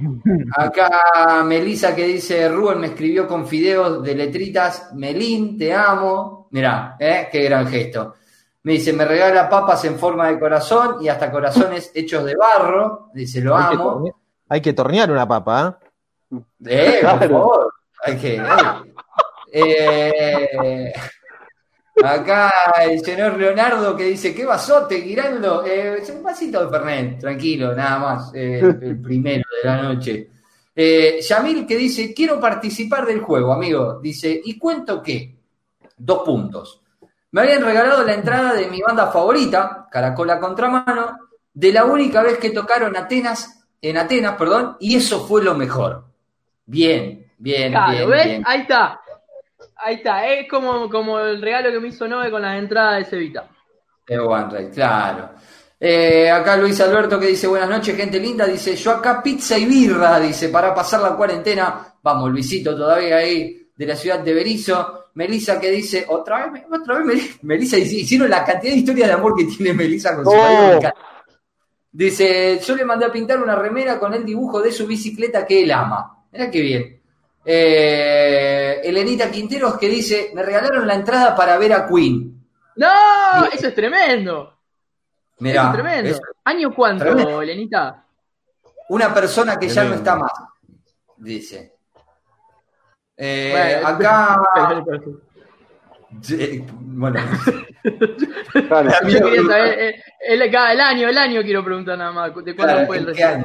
Acá 0.57 1.41
Melisa 1.45 1.95
que 1.95 2.05
dice, 2.05 2.49
Rubén 2.49 2.79
me 2.79 2.87
escribió 2.87 3.25
con 3.27 3.47
fideos 3.47 4.03
de 4.03 4.13
letritas, 4.13 4.93
Melín, 4.93 5.57
te 5.57 5.73
amo. 5.73 6.47
Mirá, 6.51 6.97
¿eh? 6.99 7.29
qué 7.31 7.43
gran 7.43 7.67
gesto. 7.67 8.15
Me 8.63 8.73
dice, 8.73 8.91
me 8.91 9.05
regala 9.05 9.47
papas 9.47 9.85
en 9.85 9.97
forma 9.97 10.27
de 10.27 10.39
corazón 10.39 10.97
y 11.01 11.07
hasta 11.07 11.31
corazones 11.31 11.91
hechos 11.93 12.25
de 12.25 12.35
barro. 12.35 13.09
Dice, 13.13 13.39
lo 13.39 13.55
amo. 13.55 14.03
Hay 14.49 14.59
que, 14.59 14.73
tornear 14.73 15.09
una 15.11 15.27
papa, 15.27 15.77
¿eh? 15.81 15.86
Eh 16.65 16.99
por 17.01 17.29
favor. 17.29 17.73
Eh, 19.51 20.93
acá 22.03 22.51
el 22.83 22.99
señor 23.03 23.37
Leonardo 23.37 23.95
que 23.95 24.03
dice, 24.03 24.35
¿qué 24.35 24.45
vasote, 24.45 25.01
Giraldo? 25.01 25.65
Eh, 25.65 26.03
un 26.15 26.23
vasito 26.23 26.63
de 26.63 26.69
Fernet, 26.69 27.19
tranquilo, 27.19 27.73
nada 27.73 27.99
más. 27.99 28.31
el 28.33 28.99
primero 29.01 29.43
de 29.63 29.69
la 29.69 29.81
noche. 29.81 30.29
Yamil 30.75 31.65
que 31.65 31.75
dice, 31.75 32.13
quiero 32.13 32.39
participar 32.39 33.05
del 33.05 33.21
juego, 33.21 33.51
amigo. 33.51 33.99
Dice, 33.99 34.39
¿y 34.43 34.57
cuento 34.59 35.01
qué? 35.01 35.35
Dos 35.97 36.23
puntos. 36.23 36.81
Me 37.31 37.41
habían 37.41 37.63
regalado 37.63 38.03
la 38.03 38.13
entrada 38.13 38.53
de 38.53 38.67
mi 38.67 38.81
banda 38.81 39.11
favorita, 39.11 39.87
Caracola 39.91 40.39
Contramano, 40.39 41.17
de 41.53 41.71
la 41.71 41.85
única 41.85 42.21
vez 42.21 42.37
que 42.37 42.51
tocaron 42.51 42.95
Atenas, 42.95 43.65
en 43.81 43.97
Atenas, 43.97 44.37
perdón, 44.37 44.77
y 44.79 44.95
eso 44.95 45.25
fue 45.27 45.43
lo 45.43 45.55
mejor. 45.55 46.06
Bien, 46.67 47.25
bien, 47.37 47.73
bien, 47.89 48.09
¿ves? 48.09 48.41
Ahí 48.45 48.61
está. 48.61 48.99
Ahí 49.77 49.95
está. 49.95 50.27
Es 50.27 50.49
como, 50.49 50.89
como 50.89 51.17
el 51.19 51.41
regalo 51.41 51.71
que 51.71 51.79
me 51.79 51.87
hizo 51.87 52.07
Nove 52.07 52.29
con 52.29 52.41
las 52.41 52.59
entradas 52.59 52.97
de 52.97 53.05
Cevita. 53.05 53.47
De 54.05 54.19
One 54.19 54.69
claro. 54.69 55.29
Eh, 55.79 56.29
acá 56.29 56.57
Luis 56.57 56.81
Alberto 56.81 57.19
que 57.19 57.27
dice 57.27 57.47
buenas 57.47 57.69
noches, 57.69 57.95
gente 57.95 58.19
linda. 58.19 58.45
Dice 58.45 58.75
yo 58.75 58.91
acá 58.91 59.23
pizza 59.23 59.57
y 59.57 59.65
birra, 59.65 60.19
dice, 60.19 60.49
para 60.49 60.75
pasar 60.75 61.01
la 61.01 61.15
cuarentena. 61.15 61.95
Vamos, 62.03 62.31
Luisito, 62.31 62.75
todavía 62.75 63.17
ahí 63.17 63.69
de 63.75 63.85
la 63.85 63.95
ciudad 63.95 64.19
de 64.19 64.33
Berizo. 64.33 65.05
Melissa 65.13 65.59
que 65.59 65.71
dice, 65.71 66.05
otra 66.09 66.47
vez, 66.47 66.63
otra 66.69 66.99
vez 67.03 67.39
Melissa, 67.43 67.77
hicieron 67.77 68.29
la 68.29 68.43
cantidad 68.43 68.73
de 68.73 68.79
historias 68.79 69.07
de 69.07 69.13
amor 69.13 69.35
que 69.35 69.45
tiene 69.45 69.73
Melissa 69.73 70.15
con 70.15 70.25
su 70.25 70.31
oh. 70.31 70.79
Dice, 71.91 72.59
yo 72.59 72.75
le 72.75 72.85
mandé 72.85 73.05
a 73.05 73.11
pintar 73.11 73.41
una 73.41 73.55
remera 73.55 73.97
con 73.97 74.13
el 74.13 74.25
dibujo 74.25 74.61
de 74.61 74.71
su 74.71 74.85
bicicleta 74.85 75.45
que 75.45 75.63
él 75.63 75.71
ama. 75.71 76.16
Mira 76.31 76.51
qué 76.51 76.61
bien. 76.61 77.01
Eh, 77.45 78.81
Elenita 78.83 79.31
Quinteros 79.31 79.77
que 79.77 79.87
dice, 79.87 80.31
me 80.33 80.43
regalaron 80.43 80.85
la 80.85 80.95
entrada 80.95 81.35
para 81.35 81.57
ver 81.57 81.73
a 81.73 81.87
Queen. 81.87 82.45
¡No! 82.75 83.45
Eso 83.51 83.67
es 83.67 83.75
tremendo. 83.75 84.57
Mira, 85.39 85.61
eso 85.61 85.69
es 85.69 85.73
tremendo. 85.73 86.19
¿Año 86.43 86.73
cuánto, 86.75 87.41
Elenita? 87.41 88.05
Una 88.89 89.13
persona 89.13 89.57
que 89.57 89.69
ya 89.69 89.83
no 89.83 89.95
está 89.95 90.15
más, 90.15 90.31
dice. 91.17 91.73
Eh, 93.15 93.81
acá. 93.83 94.41
bueno. 96.79 97.19
Yo 97.83 99.21
quería 99.21 99.43
saber, 99.43 99.79
eh, 99.79 100.03
el, 100.19 100.41
el, 100.41 100.55
año, 100.55 101.09
el 101.09 101.17
año 101.17 101.41
quiero 101.41 101.63
preguntar 101.63 101.97
nada 101.97 102.11
más. 102.11 102.35
¿De 102.43 102.55
cuándo 102.55 102.85
fue 102.85 102.97
el 102.97 103.09
¿en 103.09 103.43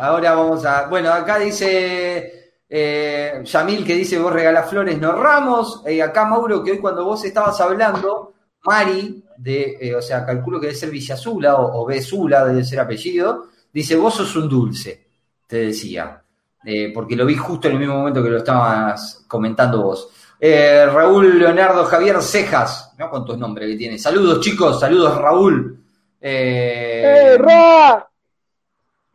Ahora 0.00 0.34
vamos 0.34 0.64
a. 0.64 0.86
Bueno, 0.88 1.12
acá 1.12 1.38
dice 1.38 2.54
eh, 2.68 3.42
Yamil 3.44 3.84
que 3.84 3.94
dice 3.94 4.18
vos 4.18 4.32
regalás 4.32 4.68
flores, 4.68 4.98
no 4.98 5.12
ramos. 5.12 5.82
Eh, 5.86 6.02
acá 6.02 6.24
Mauro 6.24 6.62
que 6.62 6.72
hoy 6.72 6.78
cuando 6.78 7.04
vos 7.04 7.24
estabas 7.24 7.60
hablando, 7.60 8.32
Mari, 8.64 9.24
de, 9.36 9.76
eh, 9.80 9.94
o 9.94 10.02
sea, 10.02 10.24
calculo 10.24 10.60
que 10.60 10.66
debe 10.66 10.78
ser 10.78 10.90
Villazula 10.90 11.56
o, 11.56 11.82
o 11.82 11.86
Besula, 11.86 12.44
debe 12.46 12.64
ser 12.64 12.80
apellido, 12.80 13.48
dice 13.72 13.96
vos 13.96 14.14
sos 14.14 14.34
un 14.36 14.48
dulce, 14.48 15.06
te 15.46 15.66
decía. 15.66 16.22
Eh, 16.64 16.92
porque 16.94 17.16
lo 17.16 17.26
vi 17.26 17.34
justo 17.34 17.66
en 17.66 17.74
el 17.74 17.80
mismo 17.80 17.96
momento 17.96 18.22
que 18.22 18.30
lo 18.30 18.38
estabas 18.38 19.24
comentando 19.26 19.82
vos. 19.82 20.08
Eh, 20.38 20.86
Raúl 20.86 21.38
Leonardo 21.38 21.84
Javier 21.84 22.22
Cejas, 22.22 22.94
no 22.98 23.10
cuántos 23.10 23.36
nombres 23.36 23.68
que 23.68 23.76
tiene. 23.76 23.98
Saludos 23.98 24.40
chicos, 24.40 24.78
saludos 24.78 25.18
Raúl. 25.18 25.78
Eh, 26.20 27.36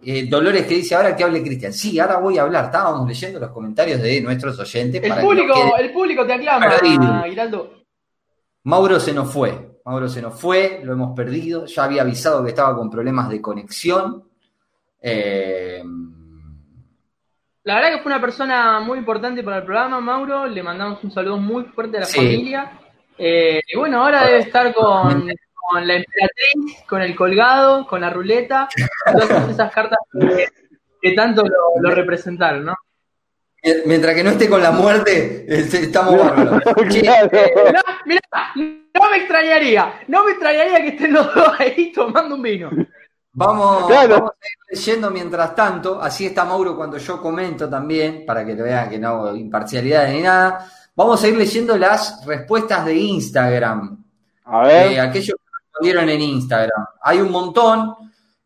eh, 0.04 0.28
Dolores 0.28 0.66
que 0.66 0.76
dice 0.76 0.96
ahora 0.96 1.16
que 1.16 1.24
hable 1.24 1.42
Cristian. 1.42 1.74
Sí, 1.74 2.00
ahora 2.00 2.18
voy 2.18 2.38
a 2.38 2.44
hablar. 2.44 2.66
Estábamos 2.66 3.08
leyendo 3.08 3.40
los 3.40 3.52
comentarios 3.52 4.02
de 4.02 4.22
nuestros 4.22 4.60
oyentes. 4.60 5.02
El, 5.04 5.14
público, 5.16 5.56
el 5.78 5.92
público 5.92 6.26
te 6.26 6.34
aclama, 6.34 6.72
Giraldo. 7.26 7.74
Mauro 8.64 9.00
se 9.00 9.14
nos 9.14 9.32
fue. 9.32 9.80
Mauro 9.86 10.10
se 10.10 10.22
nos 10.22 10.40
fue, 10.40 10.82
lo 10.84 10.94
hemos 10.94 11.16
perdido. 11.16 11.66
Ya 11.66 11.86
había 11.86 12.02
avisado 12.02 12.44
que 12.44 12.50
estaba 12.50 12.76
con 12.76 12.90
problemas 12.90 13.30
de 13.30 13.42
conexión. 13.42 14.24
Eh, 15.02 15.82
la 17.64 17.76
verdad 17.76 17.96
que 17.96 18.04
fue 18.04 18.12
una 18.12 18.22
persona 18.22 18.80
muy 18.80 18.98
importante 18.98 19.44
para 19.44 19.58
el 19.58 19.64
programa, 19.64 20.00
Mauro. 20.00 20.46
Le 20.46 20.62
mandamos 20.62 21.04
un 21.04 21.12
saludo 21.12 21.38
muy 21.38 21.64
fuerte 21.66 21.98
a 21.98 22.02
la 22.02 22.06
familia. 22.06 22.80
Eh, 23.18 23.62
y 23.68 23.78
bueno, 23.78 24.04
ahora 24.04 24.26
debe 24.26 24.40
estar 24.40 24.74
con, 24.74 25.30
la 25.76 25.96
emperatriz, 25.96 26.84
con 26.88 27.02
el 27.02 27.16
colgado, 27.16 27.86
con 27.88 28.02
la 28.02 28.10
ruleta, 28.10 28.68
todas 29.12 29.50
esas 29.50 29.72
cartas 29.72 30.00
que, 31.02 31.12
tanto 31.14 31.44
lo, 31.82 31.90
representaron, 31.92 32.66
¿no? 32.66 32.76
Mientras 33.86 34.16
que 34.16 34.24
no 34.24 34.30
esté 34.32 34.50
con 34.50 34.62
la 34.62 34.72
muerte, 34.72 35.46
estamos 35.48 36.18
bárbaros. 36.18 36.64
no, 36.76 36.84
mirá, 38.06 38.52
no 38.56 39.10
me 39.10 39.18
extrañaría, 39.18 40.02
no 40.08 40.24
me 40.24 40.32
extrañaría 40.32 40.82
que 40.82 40.88
estén 40.90 41.14
los 41.14 41.34
dos 41.34 41.60
ahí 41.60 41.92
tomando 41.92 42.36
un 42.36 42.42
vino. 42.42 42.70
Vamos, 43.40 43.92
a 43.92 44.06
ir 44.06 44.12
leyendo 44.72 45.12
mientras 45.12 45.54
tanto, 45.54 46.02
así 46.02 46.26
está 46.26 46.44
Mauro 46.44 46.76
cuando 46.76 46.98
yo 46.98 47.22
comento 47.22 47.70
también, 47.70 48.26
para 48.26 48.44
que 48.44 48.56
lo 48.56 48.64
vean 48.64 48.90
que 48.90 48.98
no 48.98 49.10
hago 49.10 49.36
imparcialidad 49.36 50.10
ni 50.10 50.22
nada. 50.22 50.68
Vamos 50.96 51.24
a 51.24 51.28
ir 51.28 51.38
leyendo 51.38 51.78
las 51.78 52.26
respuestas 52.26 52.84
de 52.86 52.96
Instagram. 52.96 54.04
A 54.46 54.62
ver. 54.66 54.94
Eh, 54.94 55.00
aquellos 55.00 55.36
que 55.38 55.47
vieron 55.82 56.10
en 56.10 56.22
Instagram. 56.22 56.86
Hay 57.02 57.22
un 57.22 57.32
montón. 57.32 57.96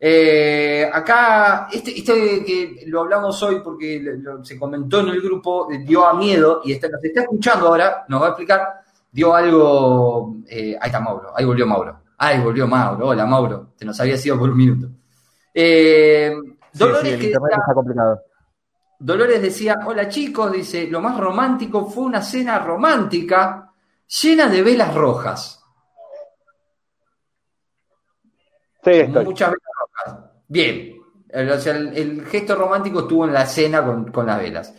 Eh, 0.03 0.89
acá, 0.91 1.67
este, 1.71 1.97
este, 1.97 2.43
que 2.43 2.83
lo 2.87 3.01
hablamos 3.01 3.41
hoy 3.43 3.61
porque 3.63 4.03
se 4.41 4.57
comentó 4.57 5.01
en 5.01 5.09
el 5.09 5.21
grupo, 5.21 5.67
dio 5.85 6.07
a 6.07 6.15
miedo 6.15 6.61
y 6.65 6.71
está, 6.73 6.89
nos 6.89 7.03
está 7.03 7.21
escuchando 7.21 7.67
ahora, 7.67 8.05
nos 8.07 8.19
va 8.19 8.25
a 8.25 8.29
explicar, 8.29 8.67
dio 9.11 9.35
algo. 9.35 10.37
Eh, 10.47 10.75
ahí 10.81 10.87
está 10.87 10.99
Mauro, 10.99 11.31
ahí 11.35 11.45
volvió 11.45 11.67
Mauro. 11.67 11.99
Ay, 12.17 12.39
volvió 12.39 12.67
Mauro. 12.67 13.07
Hola, 13.07 13.25
Mauro. 13.25 13.73
Te 13.75 13.83
nos 13.83 13.99
había 13.99 14.15
sido 14.15 14.37
por 14.37 14.51
un 14.51 14.57
minuto. 14.57 14.87
Eh, 15.53 16.35
Dolores, 16.73 17.31
Dolores 18.99 19.41
decía, 19.41 19.79
hola 19.85 20.07
chicos, 20.07 20.51
dice, 20.51 20.87
lo 20.87 21.01
más 21.01 21.17
romántico 21.17 21.85
fue 21.87 22.03
una 22.03 22.21
cena 22.21 22.59
romántica 22.59 23.71
llena 24.21 24.47
de 24.47 24.61
velas 24.61 24.93
rojas. 24.93 25.60
Sí, 28.83 28.91
estoy. 28.91 29.25
Muchas 29.25 29.49
velas 29.49 29.71
rojas. 29.79 30.19
Bien. 30.47 30.97
El, 31.29 32.25
gesto 32.25 32.55
romántico 32.55 33.01
estuvo 33.01 33.25
en 33.25 33.33
la 33.33 33.45
cena 33.45 33.83
con, 34.11 34.25
las 34.25 34.39
velas. 34.39 34.75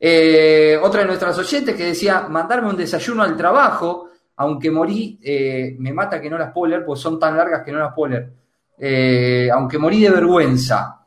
Eh, 0.00 0.78
otra 0.82 1.02
de 1.02 1.06
nuestras 1.06 1.38
oyentes 1.38 1.76
que 1.76 1.86
decía, 1.86 2.26
mandarme 2.28 2.70
un 2.70 2.76
desayuno 2.76 3.22
al 3.22 3.36
trabajo 3.36 4.08
aunque 4.36 4.70
morí, 4.70 5.18
eh, 5.22 5.76
me 5.78 5.92
mata 5.92 6.20
que 6.20 6.30
no 6.30 6.38
las 6.38 6.52
puedo 6.52 6.70
leer, 6.70 6.84
pues 6.84 7.00
son 7.00 7.18
tan 7.18 7.36
largas 7.36 7.62
que 7.64 7.72
no 7.72 7.78
las 7.78 7.94
puedo 7.94 8.10
leer. 8.10 8.32
Eh, 8.78 9.48
aunque 9.52 9.78
morí 9.78 10.00
de 10.02 10.10
vergüenza. 10.10 10.98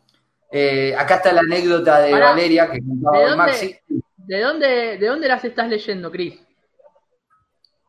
Eh, 0.51 0.95
acá 0.97 1.15
está 1.15 1.33
la 1.33 1.41
anécdota 1.41 1.99
de 1.99 2.11
Valeria 2.13 2.71
que 2.71 2.79
contaba 2.79 3.29
¿de 3.29 3.35
Maxi. 3.35 3.75
¿de 4.15 4.39
dónde, 4.39 4.97
¿De 4.97 5.07
dónde 5.07 5.27
las 5.27 5.43
estás 5.43 5.67
leyendo, 5.67 6.09
Cris? 6.09 6.39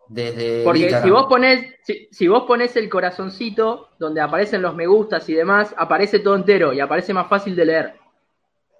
Desde 0.08 0.62
Porque 0.62 1.00
si 1.02 1.10
vos 1.10 1.26
pones, 1.26 1.75
si, 2.10 2.28
vos 2.28 2.44
pones 2.44 2.76
el 2.76 2.88
corazoncito 2.88 3.88
donde 3.98 4.20
aparecen 4.20 4.62
los 4.62 4.75
me 4.75 4.86
gustas 4.86 5.28
y 5.28 5.34
demás, 5.34 5.75
aparece 5.76 6.20
todo 6.20 6.36
entero 6.36 6.72
y 6.72 6.80
aparece 6.80 7.12
más 7.12 7.28
fácil 7.28 7.56
de 7.56 7.64
leer. 7.64 7.94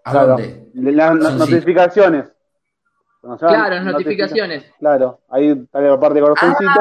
¿A 0.05 0.25
dónde? 0.25 0.69
Las 0.75 1.15
notificaciones. 1.35 2.31
Claro, 3.39 3.75
las 3.75 3.85
notificaciones. 3.85 4.65
Claro, 4.79 5.21
ahí 5.29 5.51
está 5.51 5.81
la 5.81 5.99
parte 5.99 6.21
de 6.21 6.21
corazoncito. 6.21 6.81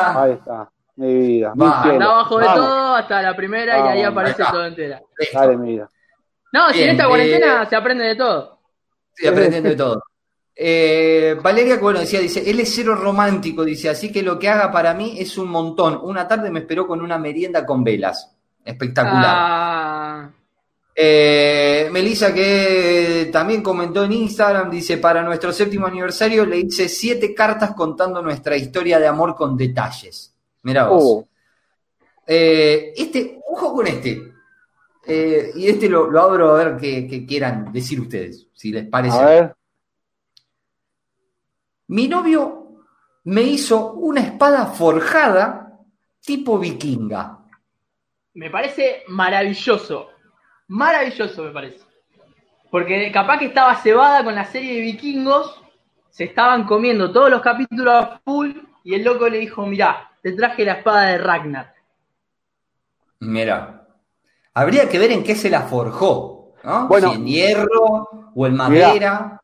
Ah, 0.00 0.22
ahí 0.22 0.32
está. 0.32 0.70
Mi 0.96 1.14
vida. 1.14 1.52
Mi 1.54 1.64
Está 1.64 2.04
abajo 2.04 2.38
de 2.38 2.46
todo 2.46 2.94
hasta 2.94 3.22
la 3.22 3.36
primera 3.36 3.78
y 3.78 3.82
ahí 3.82 4.02
aparece 4.02 4.42
todo 4.50 4.66
entera. 4.66 5.00
Dale, 5.32 5.56
mi 5.56 5.72
vida. 5.72 5.88
No, 6.52 6.70
si 6.70 6.82
en 6.82 6.90
esta 6.90 7.08
cuarentena 7.08 7.62
eh, 7.62 7.66
se 7.66 7.76
aprende 7.76 8.04
de 8.04 8.16
todo. 8.16 8.58
Se 9.12 9.28
aprende 9.28 9.60
de 9.60 9.76
todo. 9.76 10.02
Eh, 10.56 11.36
Valeria, 11.42 11.78
bueno, 11.78 12.00
decía, 12.00 12.20
dice, 12.20 12.48
él 12.48 12.60
es 12.60 12.72
cero 12.74 12.94
romántico, 12.94 13.64
dice, 13.64 13.88
así 13.88 14.12
que 14.12 14.22
lo 14.22 14.38
que 14.38 14.48
haga 14.48 14.70
para 14.70 14.94
mí 14.94 15.16
es 15.18 15.36
un 15.36 15.48
montón. 15.48 15.98
Una 16.02 16.28
tarde 16.28 16.50
me 16.50 16.60
esperó 16.60 16.86
con 16.86 17.00
una 17.00 17.18
merienda 17.18 17.66
con 17.66 17.82
velas. 17.82 18.30
Espectacular. 18.64 19.34
Ah. 19.36 20.30
Eh, 20.96 21.88
Melissa, 21.90 22.32
que 22.32 23.28
también 23.32 23.62
comentó 23.62 24.04
en 24.04 24.12
Instagram, 24.12 24.70
dice: 24.70 24.98
Para 24.98 25.22
nuestro 25.22 25.52
séptimo 25.52 25.86
aniversario 25.86 26.46
le 26.46 26.58
hice 26.58 26.88
siete 26.88 27.34
cartas 27.34 27.74
contando 27.74 28.22
nuestra 28.22 28.56
historia 28.56 29.00
de 29.00 29.08
amor 29.08 29.34
con 29.34 29.56
detalles. 29.56 30.32
Mira 30.62 30.86
vos. 30.86 31.02
Oh. 31.04 31.28
Eh, 32.26 32.92
este, 32.96 33.40
ojo 33.50 33.74
con 33.74 33.86
este. 33.86 34.22
Eh, 35.06 35.50
y 35.56 35.68
este 35.68 35.88
lo, 35.88 36.18
abro 36.18 36.54
a 36.54 36.64
ver 36.64 36.76
qué, 36.78 37.26
quieran 37.26 37.70
decir 37.72 38.00
ustedes, 38.00 38.46
si 38.54 38.72
les 38.72 38.86
parece. 38.86 39.18
A 39.18 39.26
ver. 39.26 39.54
Mi 41.88 42.08
novio 42.08 42.68
me 43.24 43.42
hizo 43.42 43.92
una 43.92 44.20
espada 44.20 44.66
forjada 44.66 45.78
tipo 46.20 46.58
vikinga. 46.58 47.38
Me 48.34 48.50
parece 48.50 49.04
maravilloso 49.08 50.14
maravilloso, 50.68 51.42
me 51.42 51.50
parece. 51.50 51.80
Porque 52.70 53.10
capaz 53.12 53.38
que 53.38 53.46
estaba 53.46 53.76
cebada 53.76 54.24
con 54.24 54.34
la 54.34 54.44
serie 54.44 54.74
de 54.74 54.80
vikingos, 54.80 55.60
se 56.10 56.24
estaban 56.24 56.64
comiendo 56.64 57.12
todos 57.12 57.30
los 57.30 57.40
capítulos 57.40 57.94
a 57.94 58.20
full 58.24 58.52
y 58.82 58.94
el 58.94 59.04
loco 59.04 59.28
le 59.28 59.38
dijo, 59.38 59.66
mirá, 59.66 60.10
te 60.22 60.32
traje 60.32 60.64
la 60.64 60.74
espada 60.74 61.02
de 61.06 61.18
Ragnar. 61.18 61.74
Mira, 63.20 63.86
habría 64.52 64.88
que 64.88 64.98
ver 64.98 65.12
en 65.12 65.24
qué 65.24 65.34
se 65.34 65.50
la 65.50 65.62
forjó, 65.62 66.54
¿no? 66.62 66.88
Bueno, 66.88 67.10
si 67.10 67.16
en 67.16 67.26
hierro 67.26 68.08
o 68.34 68.46
en 68.46 68.54
madera. 68.54 69.40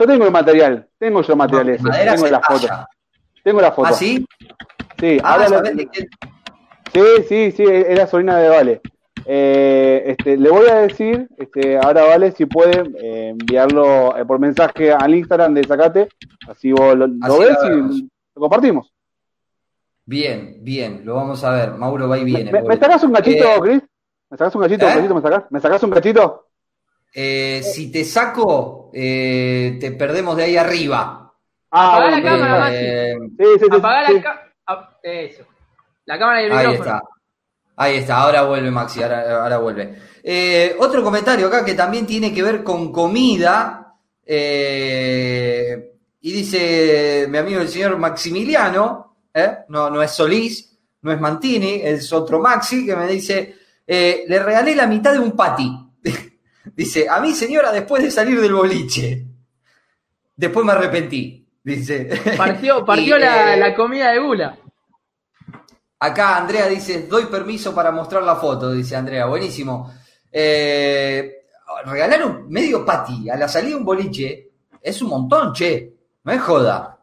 Yo 0.00 0.06
tengo 0.06 0.24
el 0.24 0.32
material, 0.32 0.88
tengo 0.98 1.22
yo 1.22 1.36
materiales, 1.36 1.82
tengo 1.82 2.26
la 2.26 2.40
foto. 2.40 2.66
Tengo 3.44 3.60
la 3.60 3.72
foto. 3.72 3.88
¿Ah, 3.88 3.92
sí? 3.92 4.26
Sí, 4.98 5.18
ah, 5.22 5.34
ahora 5.34 5.62
Sí, 6.92 7.02
sí, 7.28 7.52
sí, 7.52 7.64
era 7.66 8.06
sobrina 8.06 8.38
de 8.38 8.48
Vale. 8.48 8.80
Eh, 9.26 10.02
este, 10.06 10.38
le 10.38 10.50
voy 10.50 10.66
a 10.68 10.76
decir, 10.76 11.28
este, 11.36 11.76
ahora 11.76 12.04
vale, 12.04 12.32
si 12.32 12.46
puede 12.46 12.82
eh, 12.98 13.28
enviarlo 13.28 14.16
eh, 14.16 14.24
por 14.24 14.38
mensaje 14.38 14.92
al 14.92 15.14
Instagram 15.14 15.52
de 15.54 15.64
Zacate, 15.64 16.08
así 16.48 16.72
vos 16.72 16.96
lo, 16.96 17.06
ves 17.38 17.56
y 17.64 18.08
lo 18.34 18.40
compartimos. 18.40 18.92
Bien, 20.06 20.56
bien, 20.62 21.02
lo 21.04 21.14
vamos 21.14 21.44
a 21.44 21.50
ver. 21.50 21.72
Mauro 21.72 22.08
va 22.08 22.18
y 22.18 22.24
viene. 22.24 22.50
¿Me, 22.50 22.76
sacas 22.76 23.04
un 23.04 23.12
cachito, 23.12 23.44
Chris? 23.60 23.82
¿Me 24.30 24.36
sacas 24.38 24.54
un 24.54 24.62
cachito? 24.62 24.86
¿Me, 24.86 25.20
sacás? 25.20 25.44
¿Me 25.50 25.60
sacas 25.60 25.82
un 25.82 25.90
cachito? 27.12 27.72
si 27.72 27.90
te 27.92 28.04
saco, 28.04 28.90
te 28.92 29.96
perdemos 29.98 30.36
de 30.36 30.44
ahí 30.44 30.56
arriba. 30.56 31.32
Ah, 31.70 31.96
Apagá 31.96 32.10
la 32.10 32.22
cámara, 32.22 32.58
Maxi. 32.58 32.78
Sí, 33.38 33.44
sí, 33.58 33.66
sí, 33.70 33.76
Apagá 33.76 34.02
la 34.02 34.22
cámara. 34.22 34.98
Eso. 35.02 35.44
La 36.04 36.18
cámara 36.18 36.42
y 36.42 36.44
el 36.44 36.50
micrófono. 36.50 36.70
Ahí 36.70 36.78
está. 36.78 37.02
Ahí 37.76 37.96
está, 37.96 38.18
ahora 38.18 38.42
vuelve 38.42 38.70
Maxi, 38.70 39.02
ahora, 39.02 39.56
vuelve. 39.58 39.96
Eh, 40.22 40.76
otro 40.78 41.02
comentario 41.02 41.46
acá 41.46 41.64
que 41.64 41.72
también 41.72 42.06
tiene 42.06 42.34
que 42.34 42.42
ver 42.42 42.62
con 42.62 42.92
comida. 42.92 43.94
Eh, 44.26 45.92
y 46.20 46.32
dice 46.32 47.26
mi 47.30 47.38
amigo 47.38 47.60
el 47.60 47.68
señor 47.68 47.96
Maximiliano, 47.96 49.16
¿eh? 49.32 49.60
no, 49.68 49.88
no 49.88 50.02
es 50.02 50.10
Solís, 50.10 50.78
no 51.00 51.10
es 51.10 51.18
Mantini, 51.18 51.80
es 51.82 52.12
otro 52.12 52.38
Maxi, 52.38 52.84
que 52.84 52.94
me 52.94 53.06
dice, 53.06 53.56
le 53.86 54.38
regalé 54.40 54.76
la 54.76 54.86
mitad 54.86 55.12
de 55.12 55.20
un 55.20 55.32
pati. 55.32 55.89
Dice, 56.74 57.08
a 57.08 57.20
mí 57.20 57.34
señora, 57.34 57.72
después 57.72 58.02
de 58.02 58.10
salir 58.10 58.40
del 58.40 58.54
boliche. 58.54 59.26
Después 60.36 60.64
me 60.64 60.72
arrepentí. 60.72 61.46
Dice. 61.62 62.08
Partió, 62.36 62.84
partió 62.86 63.18
la, 63.18 63.56
la 63.56 63.74
comida 63.74 64.12
de 64.12 64.18
gula. 64.18 64.58
Acá 65.98 66.38
Andrea 66.38 66.66
dice, 66.66 67.06
doy 67.06 67.26
permiso 67.26 67.74
para 67.74 67.90
mostrar 67.92 68.22
la 68.22 68.36
foto, 68.36 68.72
dice 68.72 68.96
Andrea, 68.96 69.26
buenísimo. 69.26 69.92
Eh, 70.32 71.42
regalar 71.84 72.24
un 72.24 72.48
medio 72.48 72.84
pati 72.84 73.28
a 73.28 73.36
la 73.36 73.48
salida 73.48 73.70
de 73.70 73.76
un 73.76 73.84
boliche 73.84 74.50
es 74.80 75.02
un 75.02 75.10
montón, 75.10 75.52
che. 75.52 75.94
No 76.24 76.32
es 76.32 76.40
joda. 76.40 76.98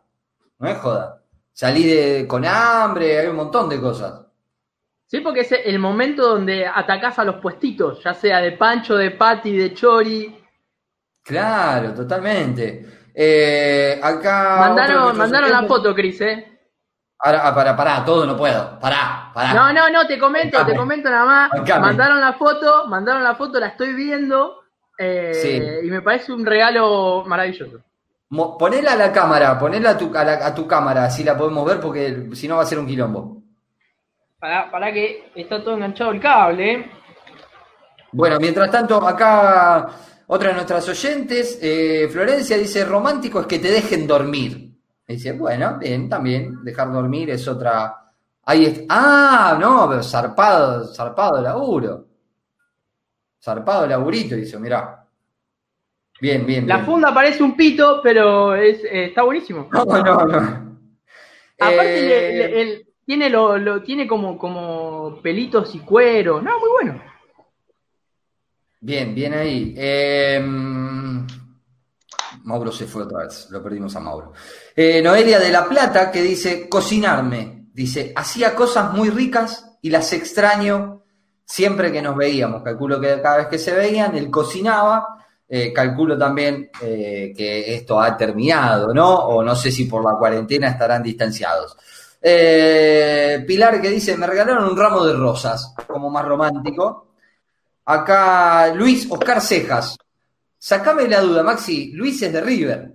No 0.60 0.68
es 0.68 0.78
joda. 0.80 1.22
Salí 1.54 2.26
con 2.28 2.46
hambre, 2.46 3.20
hay 3.20 3.28
un 3.28 3.36
montón 3.36 3.70
de 3.70 3.80
cosas. 3.80 4.27
Sí, 5.08 5.22
porque 5.22 5.40
es 5.42 5.52
el 5.54 5.80
momento 5.80 6.28
donde 6.28 6.68
atacás 6.68 7.18
a 7.18 7.24
los 7.24 7.38
puestitos, 7.38 8.04
ya 8.04 8.14
sea 8.14 8.40
de 8.40 8.52
pancho, 8.52 8.98
de 8.98 9.12
pati, 9.12 9.56
de 9.56 9.74
chori. 9.74 10.38
Claro, 11.24 11.94
totalmente. 11.94 13.10
Eh, 13.16 14.00
acá. 14.04 14.58
Mandaron, 14.60 15.18
mandaron 15.18 15.50
la 15.50 15.64
foto, 15.64 15.96
Cris, 15.96 16.20
¿eh? 16.20 16.60
Ahora, 17.20 17.48
ah, 17.48 17.56
para, 17.56 17.76
pará, 17.76 18.06
todo 18.06 18.26
no 18.26 18.36
puedo. 18.36 18.78
Pará, 18.80 19.32
pará. 19.34 19.54
No, 19.54 19.74
no, 19.74 19.90
no, 19.90 20.06
te 20.06 20.20
comento, 20.20 20.64
te 20.66 20.76
comento 20.76 21.10
nada 21.10 21.26
más. 21.26 21.80
Mandaron 21.80 22.20
la 22.20 22.34
foto, 22.34 22.86
mandaron 22.88 23.24
la 23.24 23.36
foto, 23.36 23.60
la 23.60 23.68
estoy 23.68 23.94
viendo. 23.94 24.62
Eh, 25.00 25.82
y 25.84 25.90
me 25.90 26.02
parece 26.02 26.34
un 26.34 26.46
regalo 26.46 27.24
maravilloso. 27.26 27.80
ponela 28.60 28.92
a 28.92 28.98
la 28.98 29.12
cámara, 29.14 29.58
ponela 29.58 29.92
a 29.92 29.98
tu, 29.98 30.12
a, 30.14 30.54
tu 30.54 30.68
cámara, 30.68 31.06
así 31.06 31.24
la 31.24 31.38
podemos 31.38 31.66
ver, 31.66 31.80
porque 31.80 32.30
si 32.34 32.48
no 32.48 32.58
va 32.58 32.64
a 32.64 32.66
ser 32.66 32.78
un 32.78 32.88
quilombo. 32.88 33.47
Para, 34.40 34.70
para 34.70 34.94
que 34.94 35.32
está 35.36 35.64
todo 35.64 35.76
enganchado 35.76 36.12
el 36.12 36.20
cable. 36.20 36.92
Bueno, 38.12 38.38
mientras 38.40 38.70
tanto, 38.70 39.06
acá 39.06 39.90
otra 40.28 40.50
de 40.50 40.56
nuestras 40.56 40.88
oyentes, 40.88 41.60
eh, 41.62 42.08
Florencia, 42.12 42.58
dice: 42.58 42.86
romántico 42.86 43.42
es 43.42 43.48
que 43.48 43.60
te 43.60 43.72
dejen 43.72 44.06
dormir. 44.06 44.72
dice, 45.08 45.32
bueno, 45.32 45.78
bien, 45.80 46.08
también, 46.08 46.64
dejar 46.64 46.92
dormir 46.92 47.32
es 47.32 47.48
otra. 47.48 47.96
Ahí 48.46 48.86
Ah, 48.90 49.58
no, 49.60 49.90
pero 49.90 50.04
zarpado, 50.04 50.94
zarpado 50.94 51.42
laburo. 51.42 52.06
Zarpado 53.42 53.88
laburito, 53.88 54.36
dice, 54.36 54.60
mirá. 54.60 55.04
Bien, 56.22 56.46
bien. 56.46 56.68
La 56.68 56.84
funda 56.84 57.14
parece 57.14 57.44
un 57.44 57.56
pito, 57.56 58.02
pero 58.02 58.56
es, 58.56 58.84
eh, 58.84 59.06
está 59.06 59.24
buenísimo. 59.24 59.70
No, 59.72 59.86
no, 59.86 60.26
no. 60.26 60.78
Aparte, 61.60 62.62
eh, 62.62 62.87
tiene, 63.08 63.30
lo, 63.30 63.82
tiene 63.84 64.06
como, 64.06 64.38
como 64.38 65.22
pelitos 65.24 65.74
y 65.74 65.80
cuero. 65.80 66.42
No, 66.42 66.60
muy 66.60 66.70
bueno. 66.70 67.02
Bien, 68.82 69.16
bien 69.16 69.34
ahí. 69.34 69.74
Em, 69.78 71.26
Mauro 72.44 72.70
se 72.70 72.86
fue 72.86 73.04
otra 73.04 73.20
vez, 73.20 73.48
lo 73.50 73.64
perdimos 73.64 73.96
a 73.96 74.02
Mauro. 74.02 74.34
Eh, 74.76 75.02
Noelia 75.02 75.40
de 75.40 75.50
la 75.50 75.70
Plata 75.70 76.12
que 76.12 76.22
dice, 76.22 76.68
cocinarme. 76.68 77.70
Dice, 77.72 78.12
hacía 78.14 78.54
cosas 78.54 78.92
muy 78.92 79.10
ricas 79.10 79.78
y 79.82 79.90
las 79.90 80.12
extraño 80.12 81.04
siempre 81.46 81.94
que 81.94 82.02
nos 82.02 82.18
veíamos. 82.18 82.62
Calculo 82.62 83.00
que 83.00 83.22
cada 83.22 83.38
vez 83.38 83.48
que 83.48 83.58
se 83.58 83.74
veían, 83.74 84.18
él 84.18 84.30
cocinaba. 84.30 85.24
Eh, 85.48 85.72
calculo 85.72 86.18
también 86.18 86.70
eh, 86.82 87.34
que 87.34 87.74
esto 87.74 88.02
ha 88.02 88.18
terminado, 88.18 88.94
¿no? 88.94 89.16
O 89.16 89.42
no 89.42 89.56
sé 89.56 89.72
si 89.72 89.86
por 89.86 90.04
la 90.04 90.18
cuarentena 90.20 90.68
estarán 90.68 91.02
distanciados. 91.02 91.78
Pilar 93.46 93.82
que 93.82 93.90
dice, 93.90 94.18
me 94.18 94.28
regalaron 94.28 94.66
un 94.66 94.78
ramo 94.78 95.06
de 95.06 95.14
rosas, 95.14 95.74
como 95.88 96.10
más 96.10 96.26
romántico. 96.26 97.08
Acá 97.86 98.74
Luis 98.74 99.08
Oscar 99.10 99.42
Cejas. 99.42 99.98
Sacame 100.58 101.08
la 101.08 101.22
duda, 101.22 101.44
Maxi. 101.44 101.92
Luis 101.94 102.22
es 102.22 102.34
de 102.34 102.42
River. 102.42 102.92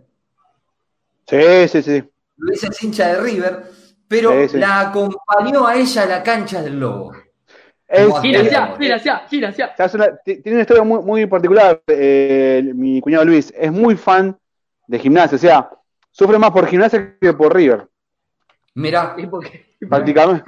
Sí, 1.27 1.69
sí, 1.69 1.83
sí. 1.83 2.05
Luis 2.37 2.63
es 2.65 2.83
hincha 2.83 3.09
de 3.09 3.21
River, 3.21 3.63
pero 4.09 4.35
la 4.55 4.81
acompañó 4.81 5.67
a 5.67 5.77
ella 5.77 6.03
a 6.03 6.07
la 6.07 6.23
cancha 6.23 6.61
del 6.61 6.79
Lobo. 6.79 7.13
gira 8.21 8.41
hacia, 8.41 8.77
gira 8.77 8.97
hacia, 8.97 9.19
gira 9.29 9.49
hacia. 9.49 9.75
Tiene 10.25 10.43
una 10.47 10.61
historia 10.61 10.83
muy, 10.83 11.03
muy 11.03 11.27
particular, 11.27 11.81
eh, 11.87 12.73
mi 12.75 13.01
cuñado 13.01 13.25
Luis. 13.25 13.53
Es 13.57 13.71
muy 13.71 13.97
fan 13.97 14.37
de 14.87 14.99
gimnasia, 14.99 15.37
o 15.37 15.39
sea, 15.39 15.71
sufre 16.11 16.39
más 16.39 16.51
por 16.51 16.67
gimnasia 16.67 17.17
que 17.19 17.33
por 17.33 17.55
River. 17.55 17.89
Mirá. 18.75 19.17
Prácticamente. 19.89 20.45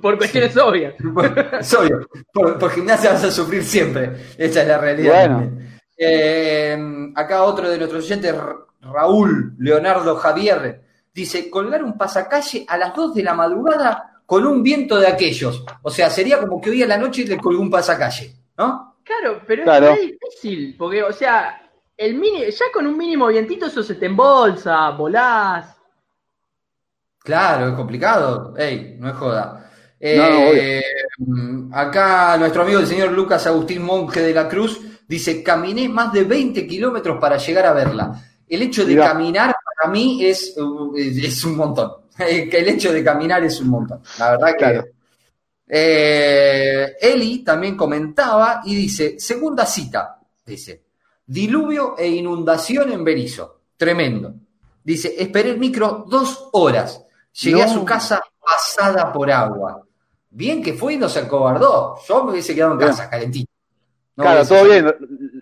Por 0.00 0.18
cuestiones 0.18 0.56
obvias. 0.56 0.94
es 1.60 1.74
obvio. 1.74 2.08
Por, 2.32 2.70
gimnasia 2.70 3.12
vas 3.12 3.24
a 3.24 3.30
sufrir 3.30 3.64
siempre. 3.64 4.12
Esa 4.36 4.62
es 4.62 4.68
la 4.68 4.78
realidad. 4.78 5.48
Eh, 5.96 6.78
acá 7.14 7.42
otro 7.42 7.68
de 7.68 7.78
nuestros 7.78 8.04
oyentes, 8.04 8.34
Raúl 8.80 9.54
Leonardo 9.58 10.16
Javier, 10.16 10.82
dice: 11.12 11.50
colgar 11.50 11.82
un 11.82 11.98
pasacalle 11.98 12.64
a 12.68 12.76
las 12.76 12.94
2 12.94 13.14
de 13.14 13.22
la 13.22 13.34
madrugada 13.34 14.22
con 14.24 14.46
un 14.46 14.62
viento 14.62 14.98
de 14.98 15.06
aquellos. 15.06 15.64
O 15.82 15.90
sea, 15.90 16.10
sería 16.10 16.38
como 16.38 16.60
que 16.60 16.70
hoy 16.70 16.82
a 16.82 16.86
la 16.86 16.98
noche 16.98 17.24
le 17.24 17.38
colgó 17.38 17.62
un 17.62 17.70
pasacalle, 17.70 18.34
¿no? 18.56 18.96
Claro, 19.02 19.40
pero 19.46 19.72
es 19.72 19.80
muy 19.80 20.12
difícil, 20.12 20.76
porque, 20.78 21.02
o 21.02 21.12
sea, 21.12 21.62
el 21.96 22.14
mini, 22.14 22.50
ya 22.50 22.66
con 22.72 22.86
un 22.86 22.96
mínimo 22.96 23.28
vientito 23.28 23.66
eso 23.66 23.82
se 23.82 23.94
te 23.94 24.04
embolsa, 24.04 24.90
volás. 24.90 25.77
Claro, 27.22 27.68
es 27.68 27.74
complicado. 27.74 28.54
Ey, 28.56 28.96
no 28.98 29.08
es 29.08 29.16
joda. 29.16 29.70
Eh, 30.00 30.82
acá 31.72 32.36
nuestro 32.38 32.62
amigo 32.62 32.78
el 32.78 32.86
señor 32.86 33.10
Lucas 33.10 33.46
Agustín 33.48 33.82
Monje 33.82 34.22
de 34.22 34.32
la 34.32 34.48
Cruz 34.48 34.80
dice, 35.08 35.42
caminé 35.42 35.88
más 35.88 36.12
de 36.12 36.24
20 36.24 36.66
kilómetros 36.66 37.18
para 37.20 37.36
llegar 37.36 37.66
a 37.66 37.72
verla. 37.72 38.22
El 38.48 38.62
hecho 38.62 38.84
de 38.84 38.96
caminar 38.96 39.54
para 39.76 39.90
mí 39.92 40.24
es, 40.24 40.54
es 40.96 41.44
un 41.44 41.56
montón. 41.56 41.92
el 42.18 42.68
hecho 42.68 42.92
de 42.92 43.04
caminar 43.04 43.42
es 43.44 43.60
un 43.60 43.68
montón. 43.68 44.00
La 44.18 44.30
verdad 44.30 44.56
que... 44.56 44.98
Eh, 45.70 46.96
Eli 46.98 47.40
también 47.40 47.76
comentaba 47.76 48.62
y 48.64 48.74
dice, 48.74 49.20
segunda 49.20 49.66
cita, 49.66 50.18
dice, 50.46 50.84
diluvio 51.26 51.94
e 51.98 52.08
inundación 52.08 52.90
en 52.92 53.04
Berizo. 53.04 53.60
Tremendo. 53.76 54.34
Dice, 54.82 55.14
esperé 55.18 55.50
el 55.50 55.58
micro 55.58 56.06
dos 56.08 56.48
horas 56.52 57.04
Llegué 57.40 57.62
a 57.62 57.68
su 57.68 57.84
casa 57.84 58.20
pasada 58.40 59.12
por 59.12 59.30
agua. 59.30 59.84
Bien 60.30 60.62
que 60.62 60.74
fue 60.74 60.94
y 60.94 60.98
no 60.98 61.08
se 61.08 61.20
acobardó. 61.20 61.96
Yo 62.06 62.24
me 62.24 62.32
hubiese 62.32 62.54
quedado 62.54 62.72
en 62.72 62.80
casa, 62.80 63.08
calentito. 63.08 63.50
claro, 64.16 64.46
todo 64.46 64.64
bien. 64.64 64.94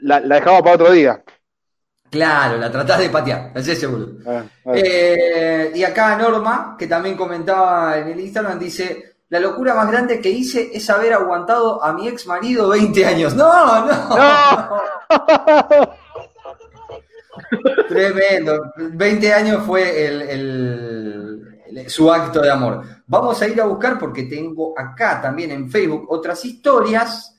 La, 0.03 0.21
dejamos 0.21 0.63
para 0.63 0.75
otro 0.75 0.93
día. 0.93 1.23
Claro, 2.11 2.59
la 2.59 2.71
tratás 2.71 3.01
de 3.01 3.11
patear, 3.11 3.51
así 3.55 3.75
seguro. 3.75 4.09
Ah, 4.27 4.45
eh, 4.75 5.73
y 5.75 5.83
acá 5.83 6.17
Norma, 6.17 6.77
que 6.79 6.87
también 6.87 7.17
comentaba 7.17 7.99
en 7.99 8.09
el 8.09 8.21
Instagram, 8.21 8.59
dice: 8.59 9.17
La 9.31 9.41
locura 9.41 9.75
más 9.75 9.91
grande 9.91 10.21
que 10.21 10.31
hice 10.31 10.71
es 10.73 10.89
haber 10.89 11.15
aguantado 11.15 11.83
a 11.83 11.93
mi 11.93 12.07
ex 12.07 12.27
marido 12.27 12.69
20 12.69 13.07
años. 13.07 13.35
¡No, 13.35 13.87
no! 13.87 13.87
no. 13.87 14.17
Tremendo. 17.89 18.73
20 18.77 19.33
años 19.33 19.63
fue 19.65 20.07
el 20.07 21.36
su 21.89 22.11
acto 22.11 22.41
de 22.41 22.51
amor. 22.51 22.83
Vamos 23.07 23.41
a 23.43 23.49
ir 23.49 23.61
a 23.61 23.67
buscar 23.67 23.99
porque 23.99 24.25
tengo 24.25 24.79
acá 24.79 25.21
también 25.21 25.51
en 25.51 25.71
Facebook 25.71 26.07
otras 26.09 26.45
historias. 26.45 27.37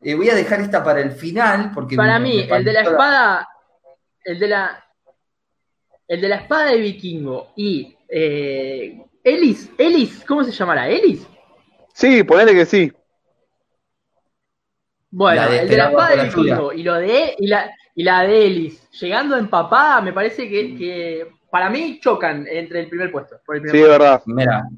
Eh, 0.00 0.14
voy 0.14 0.30
a 0.30 0.34
dejar 0.34 0.60
esta 0.60 0.84
para 0.84 1.00
el 1.00 1.12
final 1.12 1.72
porque 1.74 1.96
para 1.96 2.18
mí 2.18 2.46
el 2.48 2.64
de 2.64 2.72
la 2.72 2.82
espada, 2.82 3.48
el 4.24 4.38
de 4.38 4.48
la 4.48 4.84
el 6.06 6.20
de 6.20 6.28
la 6.28 6.36
espada 6.36 6.66
de 6.66 6.78
vikingo 6.78 7.52
y 7.56 7.96
eh, 8.08 9.02
Elis, 9.22 9.70
Elis, 9.76 10.24
¿cómo 10.26 10.44
se 10.44 10.52
llamará? 10.52 10.88
Elis. 10.88 11.26
Sí, 11.92 12.22
ponele 12.22 12.54
que 12.54 12.64
sí. 12.64 12.92
Bueno, 15.10 15.42
el 15.48 15.68
de 15.68 15.76
la 15.76 15.88
espada 15.88 16.16
de 16.16 16.24
vikingo 16.24 16.72
y 16.72 16.82
lo 16.82 16.94
de 16.94 17.34
y 17.38 17.46
la, 17.46 17.70
y 17.94 18.02
la 18.02 18.22
de 18.22 18.46
Elis, 18.46 18.90
llegando 18.92 19.36
empapada, 19.36 20.00
me 20.00 20.12
parece 20.12 20.48
que 20.48 21.37
para 21.50 21.70
mí 21.70 21.98
chocan 22.00 22.46
entre 22.46 22.80
el 22.80 22.88
primer 22.88 23.10
puesto. 23.10 23.36
sí, 23.46 23.82
verdad. 23.82 24.22
Mira. 24.26 24.68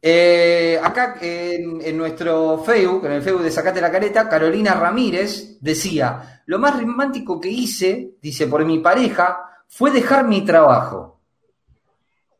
Eh, 0.00 0.78
acá 0.82 1.16
en, 1.20 1.96
nuestro 1.96 2.58
Facebook, 2.58 3.06
en 3.06 3.12
el 3.12 3.22
Facebook 3.22 3.42
de 3.42 3.50
Sacate 3.50 3.80
la 3.80 3.90
Careta, 3.90 4.28
Carolina 4.28 4.74
Ramírez 4.74 5.58
decía: 5.60 6.42
Lo 6.46 6.58
más 6.58 6.80
romántico 6.80 7.40
que 7.40 7.48
hice, 7.48 8.12
dice, 8.20 8.46
por 8.46 8.64
mi 8.64 8.78
pareja, 8.78 9.64
fue 9.66 9.90
dejar 9.90 10.26
mi 10.26 10.44
trabajo. 10.44 11.20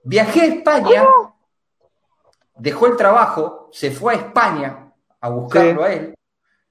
Viajé 0.04 0.42
a 0.42 0.46
España, 0.46 1.04
dejó 2.56 2.86
el 2.86 2.96
trabajo, 2.96 3.68
se 3.72 3.90
fue 3.90 4.14
a 4.14 4.16
España 4.16 4.92
a 5.20 5.28
buscarlo 5.28 5.82
a 5.82 5.92
él, 5.92 6.14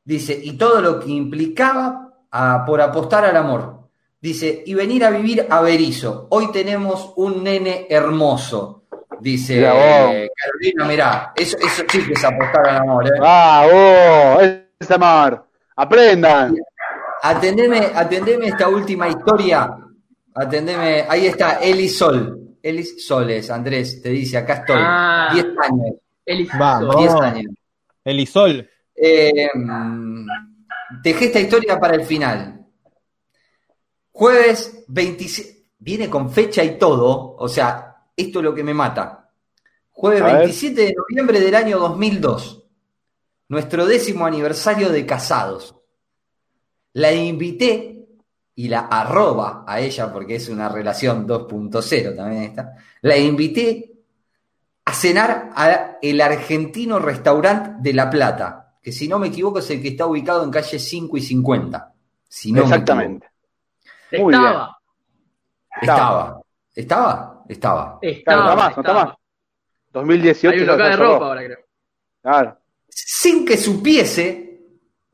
dice, 0.04 0.40
y 0.42 0.58
todo 0.58 0.80
lo 0.80 1.00
que 1.00 1.12
implicaba 1.12 2.14
por 2.66 2.80
apostar 2.80 3.26
al 3.26 3.36
amor. 3.36 3.85
Dice, 4.26 4.64
y 4.66 4.74
venir 4.74 5.06
a 5.06 5.12
vivir 5.12 5.46
a 5.48 5.62
Berizo. 5.62 6.26
Hoy 6.32 6.52
tenemos 6.52 7.14
un 7.18 7.44
nene 7.44 7.86
hermoso. 7.88 8.86
Dice 9.20 9.62
Carolina, 9.62 10.86
mirá, 10.88 11.34
eso, 11.36 11.56
eso 11.60 11.84
sí 11.88 12.04
que 12.04 12.14
es 12.14 12.24
apostar 12.24 12.70
al 12.70 12.78
amor. 12.78 13.06
¿eh? 13.06 13.20
Ah, 13.22 13.68
oh, 13.72 14.42
es 14.80 14.90
amor. 14.90 15.46
Aprendan. 15.76 16.56
Atendeme, 17.22 17.92
atendeme 17.94 18.48
esta 18.48 18.68
última 18.68 19.08
historia. 19.08 19.78
Atendeme, 20.34 21.06
ahí 21.08 21.28
está 21.28 21.60
Elis 21.60 21.96
Sol. 21.96 22.58
Elis 22.64 23.06
Soles, 23.06 23.52
Andrés, 23.52 24.02
te 24.02 24.10
dice, 24.10 24.40
acá 24.40 24.54
estoy. 24.56 24.80
Ah, 24.80 25.30
10 25.34 25.46
años. 25.70 25.98
Elis 26.26 26.50
Vamos. 26.58 26.98
10 26.98 27.14
años. 27.14 27.54
Elisol. 28.04 28.68
Eh, 28.96 29.50
dejé 31.04 31.26
esta 31.26 31.40
historia 31.40 31.80
para 31.80 31.94
el 31.94 32.06
final. 32.06 32.55
Jueves 34.18 34.86
27, 34.88 35.72
viene 35.80 36.10
con 36.10 36.32
fecha 36.32 36.64
y 36.64 36.78
todo, 36.78 37.36
o 37.38 37.50
sea, 37.50 37.98
esto 38.16 38.40
es 38.40 38.46
lo 38.46 38.56
que 38.56 38.64
me 38.64 38.74
mata. 38.74 39.30
Jueves 39.92 40.24
27 40.24 40.82
de 40.82 40.94
noviembre 40.94 41.42
del 41.42 41.54
año 41.54 41.78
2002, 41.80 42.64
nuestro 43.50 43.86
décimo 43.86 44.26
aniversario 44.26 44.88
de 44.88 45.06
casados. 45.06 45.76
La 46.94 47.12
invité 47.12 48.08
y 48.56 48.70
la 48.70 48.88
arroba 48.88 49.66
a 49.68 49.82
ella, 49.82 50.14
porque 50.14 50.36
es 50.36 50.48
una 50.48 50.70
relación 50.70 51.28
2.0 51.28 52.16
también 52.16 52.44
esta, 52.44 52.72
la 53.02 53.18
invité 53.18 53.96
a 54.86 54.94
cenar 54.94 55.50
al 55.54 56.22
argentino 56.22 57.00
restaurante 57.00 57.82
de 57.82 57.94
La 57.94 58.10
Plata, 58.10 58.78
que 58.82 58.94
si 58.94 59.10
no 59.10 59.20
me 59.20 59.28
equivoco 59.28 59.60
es 59.60 59.70
el 59.72 59.82
que 59.82 59.90
está 59.90 60.06
ubicado 60.06 60.42
en 60.46 60.52
calle 60.52 60.80
5 60.80 61.18
y 61.18 61.22
50. 61.22 61.94
Si 62.30 62.54
no 62.54 62.62
Exactamente. 62.62 63.35
Estaba. 64.12 64.78
Estaba. 65.82 66.42
¿Estaba? 66.74 67.44
Estaba. 67.48 68.00
Estaba. 68.02 68.36
no 68.36 68.44
está 68.44 68.56
más, 68.56 68.78
no 68.78 68.82
está 68.82 68.94
más. 68.94 69.16
2018. 69.92 70.56
Hay 70.56 70.62
un 70.62 70.68
local 70.68 70.90
de 70.90 70.96
ropa 70.96 71.26
ahora, 71.26 71.44
creo. 71.44 71.60
Claro. 72.22 72.58
Sin 72.90 73.46
que 73.46 73.58
supiese 73.58 74.60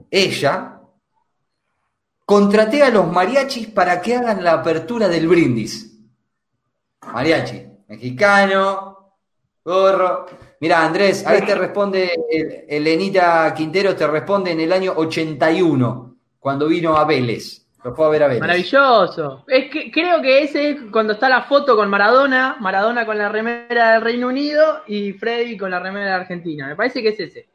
ella, 0.09 0.79
contraté 2.25 2.83
a 2.83 2.89
los 2.89 3.11
mariachis 3.11 3.67
para 3.67 4.01
que 4.01 4.15
hagan 4.15 4.43
la 4.43 4.53
apertura 4.53 5.07
del 5.07 5.27
brindis. 5.27 5.99
Mariachi, 7.13 7.65
mexicano, 7.87 9.17
gorro. 9.63 10.25
Mira, 10.59 10.85
Andrés, 10.85 11.25
ahí 11.25 11.41
te 11.41 11.55
responde, 11.55 12.11
Elenita 12.67 13.53
Quintero 13.53 13.95
te 13.95 14.07
responde 14.07 14.51
en 14.51 14.59
el 14.61 14.71
año 14.71 14.93
81, 14.95 16.17
cuando 16.39 16.67
vino 16.67 16.95
a 16.95 17.05
Vélez. 17.05 17.60
Lo 17.83 17.95
fue 17.95 18.05
a 18.05 18.09
ver 18.09 18.23
a 18.23 18.27
Vélez. 18.27 18.41
Maravilloso. 18.41 19.43
Es 19.47 19.71
que 19.71 19.91
creo 19.91 20.21
que 20.21 20.43
ese 20.43 20.69
es 20.69 20.77
cuando 20.91 21.13
está 21.13 21.27
la 21.27 21.43
foto 21.43 21.75
con 21.75 21.89
Maradona, 21.89 22.57
Maradona 22.59 23.05
con 23.05 23.17
la 23.17 23.29
remera 23.29 23.93
del 23.93 24.01
Reino 24.01 24.27
Unido 24.27 24.83
y 24.87 25.13
Freddy 25.13 25.57
con 25.57 25.71
la 25.71 25.79
remera 25.79 26.05
de 26.05 26.11
Argentina. 26.11 26.67
Me 26.67 26.75
parece 26.75 27.01
que 27.01 27.09
es 27.09 27.19
ese. 27.19 27.47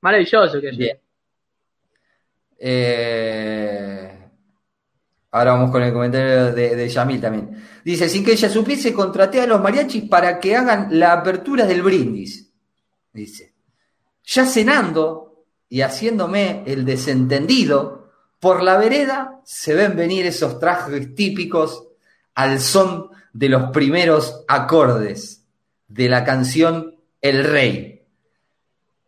Maravilloso 0.00 0.60
que 0.60 0.70
Bien. 0.70 0.98
Eh, 2.58 4.18
ahora 5.30 5.52
vamos 5.52 5.70
con 5.70 5.82
el 5.82 5.92
comentario 5.92 6.52
de, 6.52 6.74
de 6.74 6.88
Yamil 6.88 7.20
también. 7.20 7.62
Dice, 7.84 8.08
sin 8.08 8.24
que 8.24 8.32
ella 8.32 8.48
supiese, 8.48 8.94
contraté 8.94 9.42
a 9.42 9.46
los 9.46 9.60
mariachis 9.60 10.08
para 10.08 10.40
que 10.40 10.56
hagan 10.56 10.88
la 10.98 11.12
apertura 11.12 11.66
del 11.66 11.82
brindis. 11.82 12.50
Dice, 13.12 13.54
ya 14.24 14.44
cenando 14.46 15.44
y 15.68 15.82
haciéndome 15.82 16.64
el 16.66 16.84
desentendido, 16.84 17.95
por 18.40 18.62
la 18.62 18.76
vereda 18.76 19.40
se 19.44 19.74
ven 19.74 19.96
venir 19.96 20.26
esos 20.26 20.58
trajes 20.58 21.14
típicos 21.14 21.88
al 22.34 22.60
son 22.60 23.10
de 23.32 23.48
los 23.48 23.70
primeros 23.70 24.44
acordes 24.48 25.44
de 25.88 26.08
la 26.08 26.24
canción 26.24 26.96
El 27.20 27.44
Rey. 27.44 28.04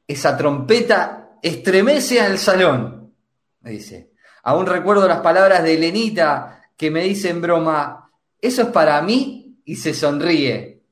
Esa 0.07 0.37
trompeta 0.37 1.31
estremece 1.43 2.21
al 2.21 2.39
salón, 2.39 3.15
me 3.61 3.73
dice. 3.73 4.13
Aún 4.43 4.67
recuerdo 4.67 5.07
las 5.07 5.21
palabras 5.21 5.63
de 5.63 5.75
Elenita 5.75 6.63
que 6.77 6.91
me 6.91 7.03
dice 7.03 7.29
en 7.29 7.41
broma, 7.43 8.11
eso 8.41 8.63
es 8.63 8.69
para 8.69 9.03
mí 9.03 9.61
y 9.65 9.77
se 9.77 9.93
sonríe. 9.93 10.83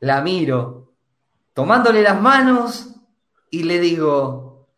La 0.00 0.20
miro, 0.20 0.92
tomándole 1.54 2.02
las 2.02 2.20
manos 2.20 2.90
y 3.50 3.62
le 3.62 3.80
digo, 3.80 4.68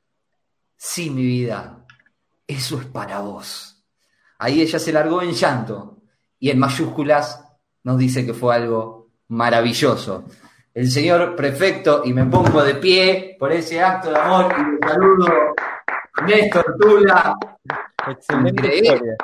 sí, 0.77 1.11
mi 1.11 1.23
vida, 1.23 1.86
eso 2.47 2.79
es 2.81 2.87
para 2.87 3.21
vos. 3.21 3.85
Ahí 4.39 4.61
ella 4.61 4.79
se 4.79 4.93
largó 4.93 5.23
en 5.23 5.33
llanto 5.33 5.99
y 6.39 6.51
en 6.51 6.59
mayúsculas 6.59 7.43
nos 7.83 7.99
dice 7.99 8.25
que 8.27 8.35
fue 8.35 8.55
algo 8.55 9.09
maravilloso. 9.29 10.25
El 10.75 10.91
señor 10.91 11.35
prefecto, 11.35 12.03
y 12.05 12.13
me 12.13 12.27
pongo 12.27 12.63
de 12.63 12.75
pie 12.75 13.37
por 13.39 13.51
ese 13.51 13.83
acto 13.83 14.11
de 14.11 14.19
amor 14.19 14.55
y 14.59 14.73
le 14.73 14.89
saludo 14.89 15.27
Néstor 16.27 16.77
Tula. 16.79 17.35
Increíble. 18.45 19.17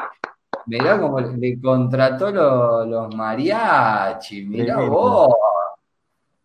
Mirá 0.66 0.98
cómo 0.98 1.20
le 1.20 1.60
contrató 1.60 2.30
los, 2.30 2.88
los 2.88 3.14
mariachi, 3.14 4.46
mirá 4.46 4.76
vos. 4.80 5.34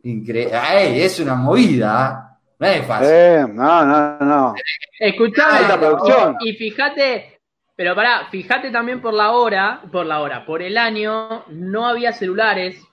Increíble. 0.04 1.06
es 1.06 1.20
una 1.20 1.36
movida. 1.36 2.27
No 2.60 2.68
es 2.68 2.86
fácil. 2.86 3.10
Eh, 3.12 3.46
no, 3.50 3.86
no, 3.86 4.20
no. 4.20 4.56
Escuchame, 5.00 5.78
producción. 5.78 6.38
y 6.40 6.54
fíjate, 6.54 7.40
pero 7.76 7.94
pará, 7.94 8.28
fíjate 8.32 8.72
también 8.72 9.02
por 9.02 9.14
la 9.14 9.32
hora, 9.32 9.84
por 9.92 10.06
la 10.06 10.22
hora, 10.22 10.46
por 10.46 10.64
el 10.64 10.78
año, 10.78 11.46
no 11.50 11.88
había 11.88 12.12
celulares. 12.14 12.84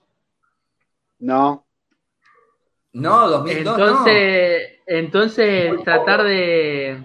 No. 1.18 1.64
No, 2.92 3.28
2002 3.28 3.78
entonces, 3.78 4.68
no. 4.86 4.94
Entonces, 4.96 5.84
tratar 5.84 6.22
de, 6.22 7.02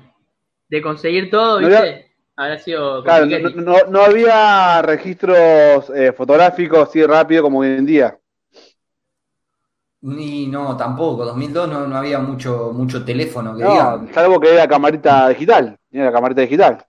de 0.68 0.82
conseguir 0.82 1.32
todo, 1.32 1.60
¿viste? 1.60 2.10
Habría 2.36 2.60
sido 2.60 3.04
claro, 3.04 3.26
no, 3.26 3.84
no, 3.90 4.02
había 4.02 4.82
registros 4.82 5.90
eh, 5.90 6.14
fotográficos 6.14 6.88
así 6.88 7.06
rápido 7.06 7.44
como 7.44 7.60
hoy 7.60 7.70
en 7.70 7.86
día. 7.86 8.19
Ni 10.02 10.48
no, 10.48 10.78
tampoco. 10.78 11.26
2002 11.26 11.70
no, 11.70 11.88
no 11.88 11.98
había 11.98 12.20
mucho 12.20 12.72
mucho 12.74 13.04
teléfono 13.04 13.56
que 13.56 13.64
no, 13.64 13.72
digamos. 13.72 14.12
Salvo 14.14 14.40
que 14.40 14.54
era 14.54 14.68
camarita 14.68 15.30
digital. 15.30 15.78
Era 15.92 16.06
la 16.06 16.12
camarita 16.12 16.42
digital. 16.42 16.86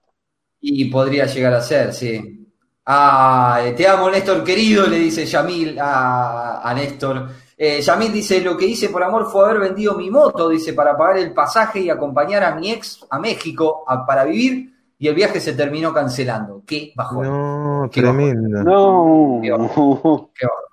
Y 0.61 0.85
podría 0.85 1.25
llegar 1.25 1.53
a 1.53 1.61
ser, 1.61 1.93
sí. 1.93 2.37
Ah, 2.85 3.61
te 3.75 3.87
amo, 3.87 4.09
Néstor 4.09 4.43
querido, 4.43 4.87
le 4.87 4.97
dice 4.97 5.25
Yamil 5.25 5.77
a, 5.79 6.61
a 6.61 6.73
Néstor. 6.73 7.29
Eh, 7.57 7.81
Yamil 7.81 8.11
dice, 8.11 8.41
lo 8.41 8.57
que 8.57 8.65
hice 8.65 8.89
por 8.89 9.03
amor 9.03 9.27
fue 9.31 9.45
haber 9.45 9.59
vendido 9.59 9.95
mi 9.95 10.09
moto, 10.09 10.49
dice, 10.49 10.73
para 10.73 10.97
pagar 10.97 11.17
el 11.17 11.33
pasaje 11.33 11.79
y 11.79 11.89
acompañar 11.89 12.43
a 12.43 12.55
mi 12.55 12.71
ex 12.71 13.05
a 13.09 13.19
México 13.19 13.83
a, 13.87 14.05
para 14.05 14.23
vivir 14.23 14.71
y 14.97 15.07
el 15.07 15.15
viaje 15.15 15.39
se 15.39 15.53
terminó 15.53 15.93
cancelando. 15.93 16.63
Qué 16.65 16.91
bajón. 16.95 17.27
No, 17.27 17.89
Qué 17.91 18.01
tremendo. 18.01 18.63
No. 18.63 19.39
Qué 19.41 19.51
bajón. 19.51 20.29
Qué 20.33 20.45
bajón. 20.45 20.70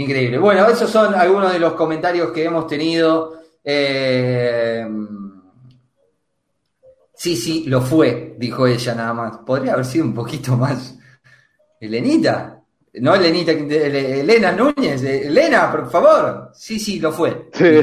Increíble. 0.00 0.38
Bueno, 0.38 0.66
esos 0.66 0.90
son 0.90 1.14
algunos 1.14 1.52
de 1.52 1.58
los 1.58 1.74
comentarios 1.74 2.32
que 2.32 2.44
hemos 2.44 2.66
tenido. 2.66 3.34
Eh... 3.62 4.88
Sí, 7.14 7.36
sí, 7.36 7.64
lo 7.66 7.82
fue, 7.82 8.34
dijo 8.38 8.66
ella 8.66 8.94
nada 8.94 9.12
más. 9.12 9.38
Podría 9.38 9.74
haber 9.74 9.84
sido 9.84 10.06
un 10.06 10.14
poquito 10.14 10.56
más. 10.56 10.98
Elenita. 11.78 12.62
No 12.94 13.14
Elenita, 13.14 13.52
Elena 13.52 14.52
Núñez. 14.52 15.02
Elena, 15.02 15.70
por 15.70 15.90
favor. 15.90 16.50
Sí, 16.54 16.80
sí, 16.80 16.98
lo 16.98 17.12
fue. 17.12 17.50
Sí. 17.52 17.82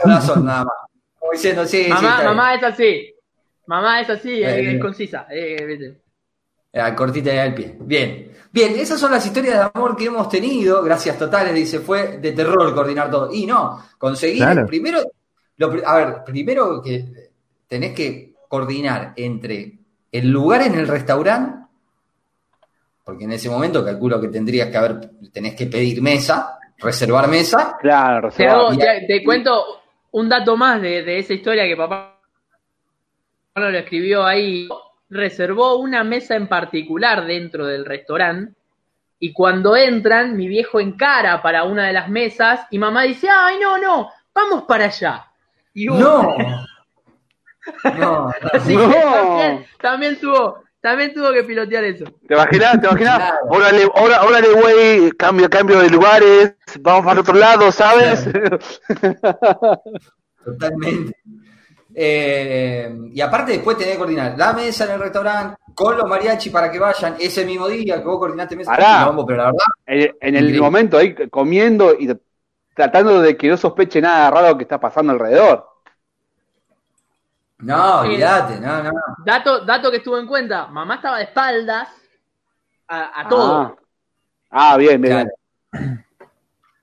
Corazón 0.00 0.44
nada 0.44 0.64
más. 0.64 0.74
Como 1.18 1.32
diciendo, 1.32 1.66
sí, 1.66 1.86
mamá, 1.88 2.18
sí, 2.20 2.24
mamá 2.24 2.54
es 2.54 2.62
así. 2.62 3.14
Mamá 3.66 4.00
es 4.02 4.10
así, 4.10 4.42
eh, 4.44 4.74
es 4.76 4.80
concisa. 4.80 5.26
Eh, 5.30 5.98
eh, 6.74 6.94
cortita 6.94 7.32
y 7.32 7.38
al 7.38 7.54
pie. 7.54 7.76
Bien. 7.80 8.32
Bien, 8.52 8.72
esas 8.78 9.00
son 9.00 9.10
las 9.10 9.24
historias 9.26 9.54
de 9.58 9.70
amor 9.74 9.96
que 9.96 10.04
hemos 10.04 10.28
tenido. 10.28 10.82
Gracias 10.82 11.18
totales, 11.18 11.54
dice, 11.54 11.80
fue 11.80 12.18
de 12.18 12.32
terror 12.32 12.72
coordinar 12.74 13.10
todo. 13.10 13.32
Y 13.32 13.46
no, 13.46 13.82
conseguir 13.98 14.42
Claro. 14.42 14.66
primero, 14.66 15.00
lo, 15.56 15.72
a 15.88 15.96
ver, 15.96 16.14
primero 16.24 16.80
que 16.82 17.30
tenés 17.66 17.92
que 17.94 18.34
coordinar 18.48 19.12
entre 19.16 19.78
el 20.12 20.28
lugar 20.30 20.62
en 20.62 20.74
el 20.76 20.86
restaurante, 20.86 21.66
porque 23.04 23.24
en 23.24 23.32
ese 23.32 23.50
momento 23.50 23.84
calculo 23.84 24.20
que 24.20 24.28
tendrías 24.28 24.68
que 24.68 24.76
haber, 24.76 25.10
tenés 25.32 25.54
que 25.56 25.66
pedir 25.66 26.00
mesa, 26.00 26.56
reservar 26.78 27.26
mesa. 27.28 27.76
Claro, 27.80 28.30
Te, 28.30 28.46
hago- 28.46 28.70
reservado. 28.70 28.78
te- 29.00 29.06
te 29.08 29.24
cuento 29.24 29.64
un 30.12 30.28
dato 30.28 30.56
más 30.56 30.80
de, 30.80 31.02
de 31.02 31.18
esa 31.18 31.34
historia 31.34 31.64
que 31.64 31.76
papá 31.76 32.20
lo 33.56 33.68
escribió 33.76 34.24
ahí. 34.24 34.68
Reservó 35.14 35.76
una 35.76 36.02
mesa 36.02 36.34
en 36.34 36.48
particular 36.48 37.24
dentro 37.24 37.66
del 37.66 37.84
restaurante 37.84 38.52
y 39.20 39.32
cuando 39.32 39.76
entran, 39.76 40.36
mi 40.36 40.48
viejo 40.48 40.80
encara 40.80 41.40
para 41.40 41.62
una 41.62 41.86
de 41.86 41.92
las 41.92 42.08
mesas 42.08 42.66
y 42.70 42.80
mamá 42.80 43.04
dice, 43.04 43.28
ay, 43.30 43.58
no, 43.60 43.78
no, 43.78 44.10
vamos 44.34 44.64
para 44.64 44.86
allá. 44.86 45.24
Y 45.72 45.86
vos- 45.86 46.00
No. 46.00 46.36
No, 47.96 48.28
Así 48.52 48.74
No. 48.76 48.88
que 48.90 48.94
también, 49.00 49.66
también 49.80 50.20
tuvo, 50.20 50.64
también 50.80 51.14
tuvo 51.14 51.32
que 51.32 51.44
pilotear 51.44 51.84
eso. 51.84 52.06
¿Te 52.26 52.34
imaginas? 52.34 52.80
¿Te 52.80 52.86
imaginas? 52.88 53.16
Claro. 53.16 53.36
Órale, 53.50 53.86
órale, 53.94 54.26
órale, 54.26 54.48
güey, 54.52 55.10
cambio, 55.12 55.48
cambio 55.48 55.78
de 55.78 55.90
lugares, 55.90 56.56
vamos 56.80 57.04
para 57.06 57.20
otro 57.20 57.34
lado, 57.34 57.70
¿sabes? 57.70 58.28
Totalmente. 60.44 61.16
Eh, 61.96 62.92
y 63.12 63.20
aparte 63.20 63.52
después 63.52 63.76
tenés 63.76 63.92
que 63.94 63.98
coordinar 63.98 64.34
la 64.36 64.52
mesa 64.52 64.84
en 64.84 64.92
el 64.92 65.00
restaurante 65.00 65.56
con 65.74 65.96
los 65.96 66.08
mariachi 66.08 66.50
para 66.50 66.70
que 66.70 66.78
vayan 66.78 67.16
ese 67.20 67.44
mismo 67.44 67.68
día 67.68 67.98
que 67.98 68.04
vos 68.04 68.18
coordinaste 68.18 68.56
mesa. 68.56 68.72
Pará. 68.72 68.98
quilombo, 69.00 69.24
pero 69.26 69.38
la 69.38 69.44
verdad, 69.46 69.66
en, 69.86 70.16
en 70.20 70.36
el 70.36 70.50
Increíble. 70.50 70.60
momento 70.60 70.98
ahí 70.98 71.14
comiendo 71.30 71.94
y 71.98 72.10
tratando 72.74 73.20
de 73.20 73.36
que 73.36 73.48
no 73.48 73.56
sospeche 73.56 74.00
nada 74.00 74.30
raro 74.30 74.56
que 74.56 74.64
está 74.64 74.80
pasando 74.80 75.12
alrededor. 75.12 75.68
no, 77.58 78.00
olvídate, 78.00 78.60
no, 78.60 78.82
no. 78.82 78.90
Dato, 79.24 79.64
dato 79.64 79.90
que 79.90 79.98
estuvo 79.98 80.18
en 80.18 80.26
cuenta, 80.26 80.66
mamá 80.66 80.96
estaba 80.96 81.18
de 81.18 81.24
espaldas 81.24 81.88
a, 82.88 83.20
a 83.20 83.28
todo. 83.28 83.60
Ah, 83.60 83.74
Ah, 84.50 84.76
bien, 84.76 85.00
bien. 85.00 85.12
Claro. 85.12 85.30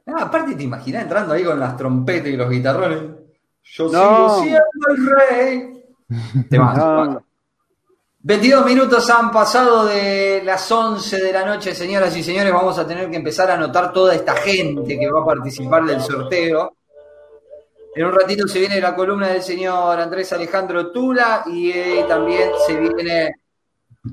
No, 0.04 0.18
aparte 0.18 0.56
te 0.56 0.64
imaginás 0.64 1.04
entrando 1.04 1.34
ahí 1.34 1.44
con 1.44 1.60
las 1.60 1.78
trompetas 1.78 2.28
y 2.28 2.36
los 2.36 2.50
guitarrones. 2.50 3.21
Yo 3.64 3.86
No. 3.86 3.90
sigo 3.90 4.42
siendo 4.42 4.88
el 4.90 5.10
rey. 5.10 5.84
Te 6.50 6.58
vas, 6.58 6.78
No. 6.78 7.24
22 8.24 8.66
minutos 8.66 9.10
han 9.10 9.32
pasado 9.32 9.86
de 9.86 10.44
las 10.46 10.72
11 10.72 11.18
de 11.24 11.34
la 11.34 11.44
noche, 11.44 11.74
señoras 11.74 12.16
y 12.16 12.22
señores. 12.24 12.54
Vamos 12.54 12.78
a 12.78 12.86
tener 12.86 13.10
que 13.10 13.16
empezar 13.18 13.50
a 13.50 13.56
anotar 13.56 13.92
toda 13.92 14.14
esta 14.14 14.36
gente 14.36 15.00
que 15.00 15.10
va 15.10 15.22
a 15.22 15.26
participar 15.26 15.84
del 15.86 16.02
sorteo. 16.02 16.76
En 17.96 18.06
un 18.06 18.14
ratito 18.14 18.48
se 18.48 18.60
viene 18.60 18.80
la 18.80 18.96
columna 18.96 19.28
del 19.30 19.42
señor 19.42 20.00
Andrés 20.00 20.32
Alejandro 20.34 20.92
Tula 20.92 21.44
y 21.48 21.72
eh, 21.72 22.06
también 22.08 22.52
se 22.66 22.76
viene 22.76 23.36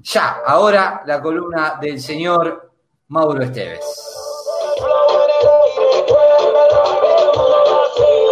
ya, 0.03 0.41
ahora, 0.45 1.03
la 1.07 1.21
columna 1.21 1.79
del 1.81 2.01
señor 2.01 2.71
Mauro 3.09 3.43
Esteves. 3.43 3.85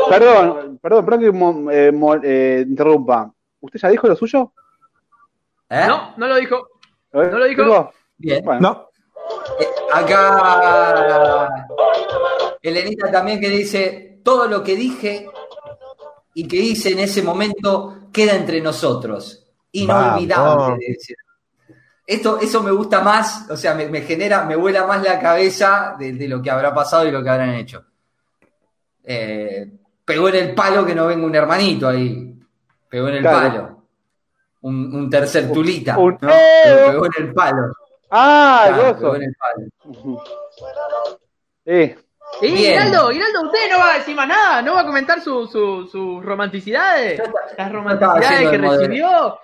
Perdón, 0.09 0.79
perdón, 0.81 1.05
perdón 1.05 1.21
que 1.21 1.75
eh, 1.75 1.93
eh, 2.23 2.65
interrumpa. 2.67 3.33
¿Usted 3.61 3.81
ya 3.81 3.89
dijo 3.89 4.07
lo 4.07 4.17
suyo? 4.17 4.53
¿Eh? 5.69 5.85
No, 5.89 6.15
no 6.17 6.29
lo 6.29 6.37
dijo. 6.37 6.69
No 7.13 7.23
lo 7.23 7.45
dijo. 7.45 7.93
Bien. 8.19 8.45
No. 8.61 8.91
Eh, 9.61 9.67
acá 9.93 11.49
Elenita 12.63 13.11
también 13.11 13.41
que 13.41 13.49
dice, 13.49 14.21
todo 14.23 14.47
lo 14.47 14.63
que 14.63 14.77
dije 14.77 15.29
y 16.35 16.47
que 16.47 16.57
hice 16.57 16.93
en 16.93 17.01
ese 17.01 17.23
momento 17.23 18.09
queda 18.13 18.35
entre 18.35 18.61
nosotros. 18.61 19.47
Inolvidable. 19.73 20.97
Esto, 22.07 22.39
eso 22.41 22.63
me 22.63 22.71
gusta 22.71 23.01
más, 23.01 23.51
o 23.51 23.57
sea, 23.57 23.75
me, 23.75 24.01
genera, 24.03 24.45
me 24.45 24.55
vuela 24.55 24.87
más 24.87 25.03
la 25.03 25.19
cabeza 25.19 25.97
de, 25.99 26.29
lo 26.29 26.41
que 26.41 26.51
habrá 26.51 26.73
pasado 26.73 27.07
y 27.07 27.11
lo 27.11 27.23
que 27.23 27.31
habrán 27.31 27.55
hecho. 27.55 27.85
Eh, 29.03 29.73
pegó 30.07 30.31
en 30.31 30.37
el 30.37 30.55
palo 30.55 30.87
que 30.87 30.95
no 30.95 31.07
venga 31.07 31.27
un 31.27 31.35
hermanito 31.35 31.89
ahí. 31.89 32.35
Pegó 32.89 33.09
en 33.09 33.17
el 33.17 33.25
palo 33.25 33.77
un, 34.67 35.11
tercer 35.11 35.53
tulita. 35.53 35.97
¿no? 35.97 36.17
pegó 36.19 37.07
en 37.07 37.13
el 37.19 37.35
palo. 37.35 37.73
Ah, 38.11 38.67
claro, 38.69 38.97
pegó 38.97 39.17
en 39.17 39.23
el 39.23 39.37
palo. 39.37 40.25
Sí. 41.65 41.95
Sí, 42.41 42.57
Giraldo, 42.57 43.09
usted 43.09 43.71
no 43.71 43.79
va 43.79 43.95
a 43.95 43.99
decir 43.99 44.17
más 44.17 44.27
nada, 44.27 44.61
no 44.61 44.75
va 44.75 44.81
a 44.81 44.87
comentar 44.87 45.21
sus 45.21 45.51
su, 45.51 45.87
su 45.87 46.21
romanticidades, 46.21 47.23
las 47.57 47.73
romanticidades 47.73 48.51
que 48.51 48.59
recibió. 48.59 49.39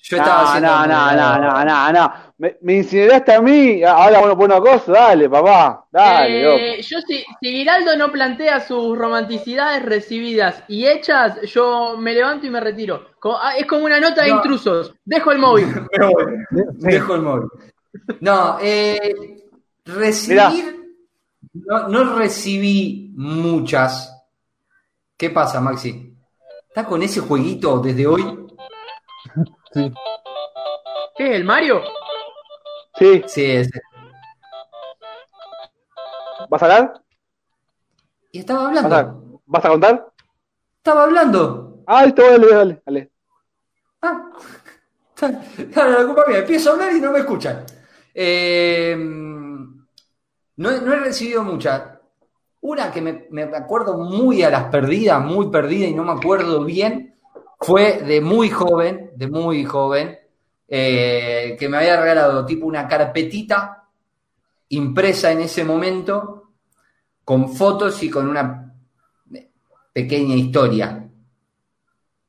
Yo 0.00 0.16
estaba 0.16 0.42
no, 0.42 0.48
haciendo. 0.48 0.68
No, 0.70 0.86
no, 0.86 1.16
no, 1.16 1.38
no, 1.38 1.64
no, 1.64 1.92
no. 1.92 2.12
Me, 2.38 2.56
me, 2.62 2.74
incineraste 2.76 3.34
a 3.34 3.42
mí. 3.42 3.82
Ahora, 3.82 4.20
bueno, 4.34 4.56
una 4.56 4.60
cosa, 4.60 4.92
dale, 4.92 5.28
papá. 5.28 5.86
Dale. 5.90 6.76
Eh, 6.78 6.82
yo, 6.82 7.00
si, 7.00 7.24
si 7.40 7.50
Giraldo 7.50 7.96
no 7.96 8.10
plantea 8.12 8.60
sus 8.60 8.96
romanticidades 8.96 9.82
recibidas 9.84 10.62
y 10.68 10.86
hechas, 10.86 11.40
yo 11.42 11.96
me 11.98 12.14
levanto 12.14 12.46
y 12.46 12.50
me 12.50 12.60
retiro. 12.60 13.08
Ah, 13.24 13.56
es 13.58 13.66
como 13.66 13.84
una 13.84 13.98
nota 13.98 14.22
de 14.22 14.30
intrusos. 14.30 14.94
Dejo 15.04 15.32
el 15.32 15.38
móvil. 15.38 15.66
Dejo 16.78 17.14
el 17.14 17.22
móvil. 17.22 17.48
No, 18.20 18.58
eh, 18.62 19.44
recibir. 19.84 20.78
No, 21.52 21.88
no 21.88 22.16
recibí 22.16 23.12
muchas. 23.16 24.14
¿Qué 25.16 25.30
pasa, 25.30 25.60
Maxi? 25.60 26.14
¿Estás 26.68 26.86
con 26.86 27.02
ese 27.02 27.20
jueguito 27.20 27.80
desde 27.80 28.06
hoy? 28.06 28.37
Sí. 29.72 29.92
¿Qué 31.16 31.30
es 31.30 31.36
el 31.36 31.44
Mario? 31.44 31.82
Sí. 32.98 33.22
Sí, 33.26 33.44
ese. 33.44 33.80
¿Vas 36.48 36.62
a 36.62 36.64
hablar? 36.66 37.02
Y 38.32 38.40
estaba 38.40 38.68
hablando. 38.68 39.40
¿Vas 39.46 39.64
a, 39.64 39.68
contar? 39.68 40.12
Estaba 40.76 41.04
hablando. 41.04 41.82
Ah, 41.86 42.04
listo, 42.04 42.22
dale, 42.22 42.46
dale, 42.46 42.82
dale. 42.84 43.10
Ah. 44.02 44.30
Claro, 45.72 45.98
la 45.98 46.06
culpa 46.06 46.24
mía. 46.28 46.38
Empiezo 46.38 46.70
a 46.70 46.72
hablar 46.74 46.94
y 46.94 47.00
no 47.00 47.10
me 47.10 47.18
escuchan. 47.18 47.64
Eh, 48.14 48.94
no, 50.56 50.70
he 50.70 50.96
recibido 50.96 51.42
muchas. 51.42 51.82
Una 52.60 52.92
que 52.92 53.00
me, 53.00 53.26
me, 53.30 53.42
acuerdo 53.42 53.98
muy 53.98 54.42
a 54.42 54.50
las 54.50 54.64
perdidas, 54.64 55.20
muy 55.24 55.50
perdida 55.50 55.86
y 55.86 55.94
no 55.94 56.04
me 56.04 56.12
acuerdo 56.12 56.64
bien, 56.64 57.17
fue 57.58 58.02
de 58.02 58.20
muy 58.20 58.50
joven, 58.50 59.10
de 59.14 59.28
muy 59.28 59.64
joven, 59.64 60.18
eh, 60.68 61.56
que 61.58 61.68
me 61.68 61.78
había 61.78 62.00
regalado 62.00 62.46
tipo 62.46 62.66
una 62.66 62.86
carpetita 62.86 63.84
impresa 64.68 65.32
en 65.32 65.40
ese 65.40 65.64
momento, 65.64 66.52
con 67.24 67.54
fotos 67.54 68.02
y 68.02 68.10
con 68.10 68.28
una 68.28 68.72
pequeña 69.92 70.34
historia. 70.34 71.08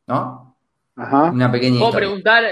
¿No? 0.07 0.55
Ajá. 0.95 1.23
Una 1.25 1.51
pequeña 1.51 1.79
¿Puedo 1.79 1.91
preguntar, 1.93 2.43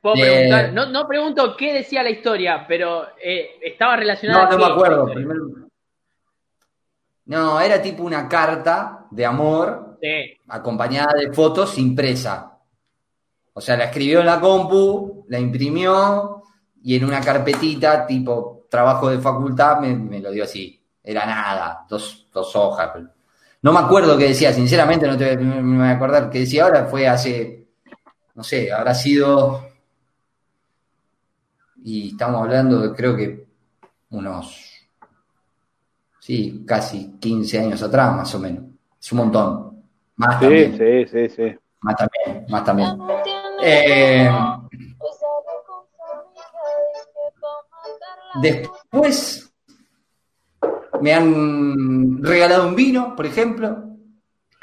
¿puedo 0.00 0.16
preguntar? 0.16 0.72
No, 0.72 0.86
no, 0.86 1.08
pregunto 1.08 1.56
qué 1.56 1.72
decía 1.72 2.02
la 2.02 2.10
historia, 2.10 2.66
pero 2.68 3.06
eh, 3.22 3.58
estaba 3.62 3.96
relacionada. 3.96 4.44
No, 4.44 4.50
no 4.50 4.58
me 4.58 4.72
acuerdo. 4.72 5.08
No, 7.24 7.60
era 7.60 7.80
tipo 7.80 8.02
una 8.02 8.28
carta 8.28 9.06
de 9.10 9.24
amor 9.24 9.87
acompañada 10.48 11.14
de 11.14 11.32
fotos 11.32 11.78
impresa. 11.78 12.58
O 13.52 13.60
sea, 13.60 13.76
la 13.76 13.84
escribió 13.84 14.20
en 14.20 14.26
la 14.26 14.40
compu, 14.40 15.24
la 15.28 15.38
imprimió 15.38 16.44
y 16.82 16.96
en 16.96 17.04
una 17.04 17.20
carpetita 17.20 18.06
tipo 18.06 18.66
trabajo 18.70 19.10
de 19.10 19.18
facultad 19.18 19.80
me, 19.80 20.20
lo 20.20 20.30
dio 20.30 20.44
así. 20.44 20.80
Era 21.02 21.26
nada, 21.26 21.84
dos, 21.88 22.28
dos 22.32 22.54
hojas. 22.54 22.90
No 23.62 23.72
me 23.72 23.80
acuerdo 23.80 24.16
qué 24.16 24.28
decía, 24.28 24.52
sinceramente 24.52 25.06
no 25.06 25.16
te 25.16 25.36
me 25.36 25.78
voy 25.78 25.86
a 25.86 25.92
acordar 25.92 26.30
qué 26.30 26.40
decía 26.40 26.64
ahora. 26.64 26.84
Fue 26.86 27.08
hace, 27.08 27.66
no 28.34 28.42
sé, 28.42 28.72
habrá 28.72 28.94
sido... 28.94 29.66
Y 31.82 32.10
estamos 32.10 32.42
hablando 32.42 32.80
de 32.80 32.94
creo 32.94 33.16
que 33.16 33.46
unos, 34.10 34.88
sí, 36.20 36.64
casi 36.66 37.18
15 37.18 37.58
años 37.60 37.82
atrás, 37.82 38.14
más 38.16 38.34
o 38.34 38.38
menos. 38.38 38.64
Es 39.00 39.12
un 39.12 39.18
montón. 39.18 39.77
Más 40.18 40.40
también. 40.40 40.76
Sí, 40.76 41.06
sí, 41.10 41.28
sí. 41.34 41.58
Más 41.80 41.96
también, 41.96 42.46
más 42.48 42.64
también. 42.64 42.88
Eh, 43.62 44.28
después 48.42 49.52
me 51.00 51.14
han 51.14 52.22
regalado 52.22 52.66
un 52.66 52.74
vino, 52.74 53.14
por 53.14 53.26
ejemplo, 53.26 53.84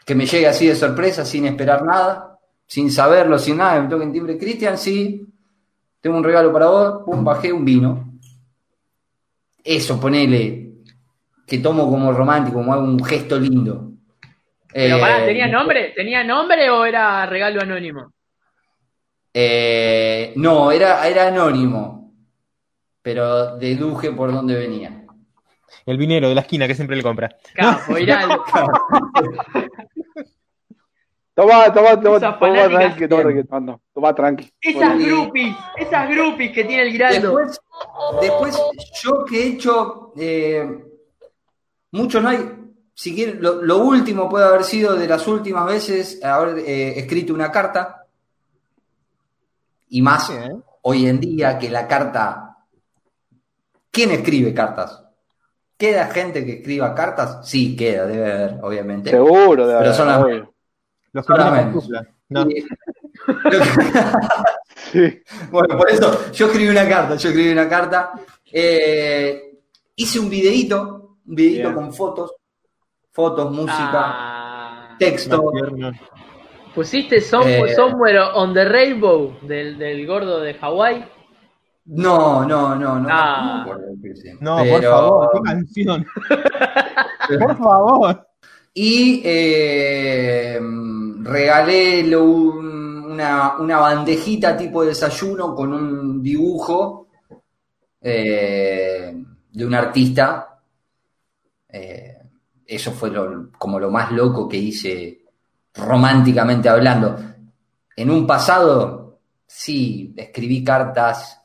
que 0.05 0.13
me 0.13 0.25
llegue 0.25 0.47
así 0.47 0.67
de 0.67 0.75
sorpresa, 0.75 1.23
sin 1.23 1.45
esperar 1.45 1.83
nada, 1.85 2.37
sin 2.67 2.91
saberlo, 2.91 3.39
sin 3.39 3.57
nada, 3.57 3.81
me 3.81 3.89
toquen 3.89 4.11
timbre. 4.11 4.37
Cristian, 4.37 4.77
sí, 4.77 5.25
tengo 6.01 6.17
un 6.17 6.23
regalo 6.23 6.51
para 6.51 6.67
vos, 6.67 7.03
pum, 7.05 7.23
bajé 7.23 7.53
un 7.53 7.63
vino. 7.63 8.13
Eso, 9.63 9.99
ponele, 9.99 10.73
que 11.47 11.59
tomo 11.59 11.89
como 11.89 12.11
romántico, 12.11 12.57
como 12.57 12.77
un 12.77 13.03
gesto 13.03 13.39
lindo. 13.39 13.93
Pero 14.75 14.99
pará, 14.99 15.25
¿tenía 15.25 15.45
eh, 15.45 15.51
nombre? 15.51 15.93
¿Tenía 15.95 16.21
nombre 16.21 16.69
o 16.69 16.83
era 16.83 17.25
regalo 17.25 17.61
anónimo? 17.61 18.11
Eh, 19.33 20.33
no, 20.35 20.69
era, 20.69 21.07
era 21.07 21.27
anónimo. 21.27 22.13
Pero 23.01 23.55
deduje 23.55 24.11
por 24.11 24.33
dónde 24.33 24.53
venía. 24.55 25.05
El 25.85 25.97
vinero 25.97 26.27
de 26.27 26.35
la 26.35 26.41
esquina 26.41 26.67
que 26.67 26.75
siempre 26.75 26.97
le 26.97 27.03
compra. 27.03 27.33
Capo, 27.53 27.97
Iraldo. 27.97 28.43
Toma, 31.33 31.73
toma, 31.73 32.01
toma, 32.01 32.19
toma, 32.19 32.69
tranqui, 32.69 33.07
toma, 33.07 33.79
toma, 33.93 34.15
tranqui. 34.15 34.51
Esas 34.59 34.99
groupies, 34.99 35.55
esas 35.77 36.09
groupies 36.09 36.51
que 36.51 36.63
tiene 36.65 36.83
el 36.83 36.91
Giraldo. 36.91 37.37
Después, 37.37 37.61
después 38.21 38.57
yo 39.03 39.23
que 39.25 39.41
he 39.41 39.47
hecho, 39.47 40.13
eh, 40.17 40.65
muchos 41.91 42.23
no 42.23 42.29
hay, 42.29 42.64
si 42.97 43.25
lo, 43.25 43.77
último 43.79 44.29
puede 44.29 44.45
haber 44.45 44.63
sido 44.63 44.95
de 44.95 45.05
las 45.05 45.27
últimas 45.27 45.65
veces 45.65 46.23
haber 46.23 46.59
eh, 46.59 46.97
escrito 46.97 47.33
una 47.33 47.51
carta. 47.51 48.05
Y 49.89 50.01
más 50.01 50.31
hoy 50.81 51.05
en 51.05 51.19
día 51.19 51.59
que 51.59 51.69
la 51.69 51.85
carta. 51.87 52.57
¿Quién 53.91 54.11
escribe 54.11 54.53
cartas? 54.53 55.03
¿Queda 55.77 56.07
gente 56.07 56.45
que 56.45 56.53
escriba 56.53 56.95
cartas? 56.95 57.47
Sí, 57.47 57.75
queda, 57.75 58.05
debe 58.05 58.31
haber, 58.31 58.59
obviamente. 58.63 59.09
Seguro, 59.09 59.67
debe 59.67 59.91
Pero 59.91 60.09
haber. 60.09 60.47
Los 61.11 61.25
que 61.25 61.33
sí. 64.91 65.21
Bueno, 65.51 65.77
por 65.77 65.89
eso 65.89 66.31
yo 66.31 66.47
escribí 66.47 66.69
una 66.69 66.87
carta, 66.87 67.15
yo 67.15 67.29
escribí 67.29 67.51
una 67.51 67.67
carta. 67.67 68.11
Eh, 68.51 69.59
hice 69.95 70.19
un 70.19 70.29
videíto, 70.29 71.17
un 71.25 71.35
videíto 71.35 71.73
con 71.73 71.93
fotos 71.93 72.35
fotos, 73.15 73.49
música, 73.49 73.91
ah. 73.93 74.95
texto. 74.99 75.51
¿Pusiste 76.75 77.15
eh, 77.17 77.21
Somewhere 77.21 78.19
on 78.33 78.53
the 78.53 78.65
Rainbow 78.65 79.37
del, 79.41 79.77
del 79.77 80.05
gordo 80.05 80.41
de 80.41 80.53
Hawái? 80.55 81.05
No, 81.85 82.43
no, 82.45 82.75
no, 82.75 82.99
no. 82.99 83.07
Ah. 83.09 83.65
No, 84.41 84.57
por 84.65 84.83
favor, 84.83 85.29
qué 85.33 85.41
canción. 85.41 86.05
por 87.39 87.57
favor. 87.57 88.27
Y 88.73 89.21
eh, 89.23 90.59
regalé 91.21 92.17
un, 92.17 93.11
una, 93.11 93.79
bandejita 93.79 94.57
tipo 94.57 94.81
de 94.81 94.89
desayuno 94.89 95.55
con 95.55 95.71
un 95.71 96.21
dibujo 96.21 97.07
eh, 98.01 99.15
de 99.53 99.65
un 99.65 99.73
artista. 99.73 100.59
Eh, 101.69 102.14
eso 102.67 102.91
fue 102.91 103.11
como 103.57 103.79
lo 103.79 103.91
más 103.91 104.11
loco 104.11 104.47
que 104.47 104.57
hice 104.57 105.21
románticamente 105.73 106.69
hablando. 106.69 107.17
En 107.95 108.09
un 108.09 108.25
pasado, 108.25 109.19
sí, 109.45 110.13
escribí 110.17 110.63
cartas, 110.63 111.41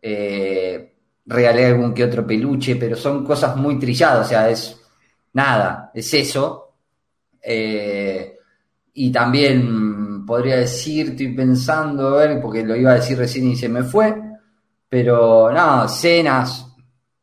eh, 0.00 0.94
regalé 1.26 1.66
algún 1.66 1.94
que 1.94 2.04
otro 2.04 2.26
peluche, 2.26 2.76
pero 2.76 2.96
son 2.96 3.24
cosas 3.24 3.56
muy 3.56 3.78
trilladas, 3.78 4.26
o 4.26 4.28
sea, 4.28 4.50
es 4.50 4.80
nada, 5.32 5.90
es 5.94 6.12
eso. 6.14 6.74
Eh, 7.40 8.38
y 8.94 9.10
también 9.10 10.24
podría 10.24 10.56
decir, 10.56 11.10
estoy 11.10 11.34
pensando, 11.34 12.12
ver, 12.12 12.40
porque 12.40 12.64
lo 12.64 12.76
iba 12.76 12.92
a 12.92 12.96
decir 12.96 13.18
recién 13.18 13.48
y 13.48 13.56
se 13.56 13.68
me 13.68 13.82
fue, 13.82 14.14
pero 14.88 15.50
no, 15.52 15.88
cenas, 15.88 16.66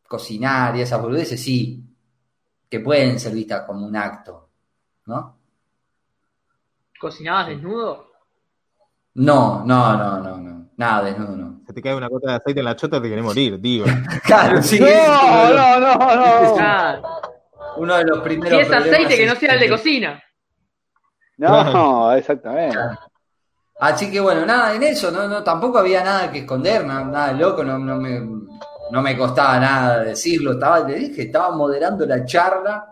cocinar 0.08 0.76
y 0.76 0.82
esas 0.82 1.02
boludeces, 1.02 1.42
sí, 1.42 1.81
que 2.72 2.80
pueden 2.80 3.20
ser 3.20 3.34
vistas 3.34 3.64
como 3.68 3.86
un 3.86 3.94
acto, 3.98 4.48
¿no? 5.08 5.38
¿Cocinabas 6.98 7.48
desnudo? 7.48 8.12
No, 9.16 9.66
no, 9.66 9.98
no, 9.98 10.20
no, 10.22 10.38
no. 10.38 10.70
Nada, 10.78 11.04
desnudo 11.04 11.36
no. 11.36 11.62
Se 11.68 11.74
te 11.74 11.82
cae 11.82 11.96
una 11.96 12.08
gota 12.08 12.32
de 12.32 12.38
aceite 12.38 12.62
en 12.62 12.66
la 12.66 12.78
chota, 12.78 13.02
te 13.02 13.10
querés 13.10 13.26
morir, 13.26 13.62
tío. 13.62 13.84
claro, 14.24 14.64
sí. 14.64 14.80
No, 14.80 14.88
no, 14.88 15.80
no, 15.82 15.96
no. 16.16 17.02
Uno 17.76 17.98
de 17.98 18.06
los 18.06 18.20
primeros. 18.20 18.58
Si 18.58 18.66
es 18.66 18.72
aceite 18.72 19.18
que 19.18 19.26
no 19.26 19.36
sea 19.36 19.54
el 19.56 19.60
de 19.60 19.70
cocina. 19.70 20.24
No, 21.38 22.14
exactamente. 22.14 22.78
Así 23.82 24.10
que 24.10 24.22
bueno, 24.22 24.46
nada, 24.46 24.76
en 24.76 24.84
eso, 24.84 25.12
no, 25.12 25.28
no, 25.28 25.44
tampoco 25.44 25.80
había 25.80 26.04
nada 26.04 26.32
que 26.32 26.40
esconder, 26.40 26.86
nada, 26.86 27.04
nada 27.04 27.32
loco, 27.34 27.64
no, 27.64 27.80
no, 27.80 27.98
me, 27.98 28.22
no 28.92 29.02
me 29.02 29.18
costaba 29.18 29.60
nada 29.60 30.04
decirlo. 30.04 30.54
Estaba, 30.54 30.88
le 30.88 30.96
dije, 30.96 31.24
estaba 31.24 31.56
moderando 31.56 32.06
la 32.06 32.26
charla 32.26 32.92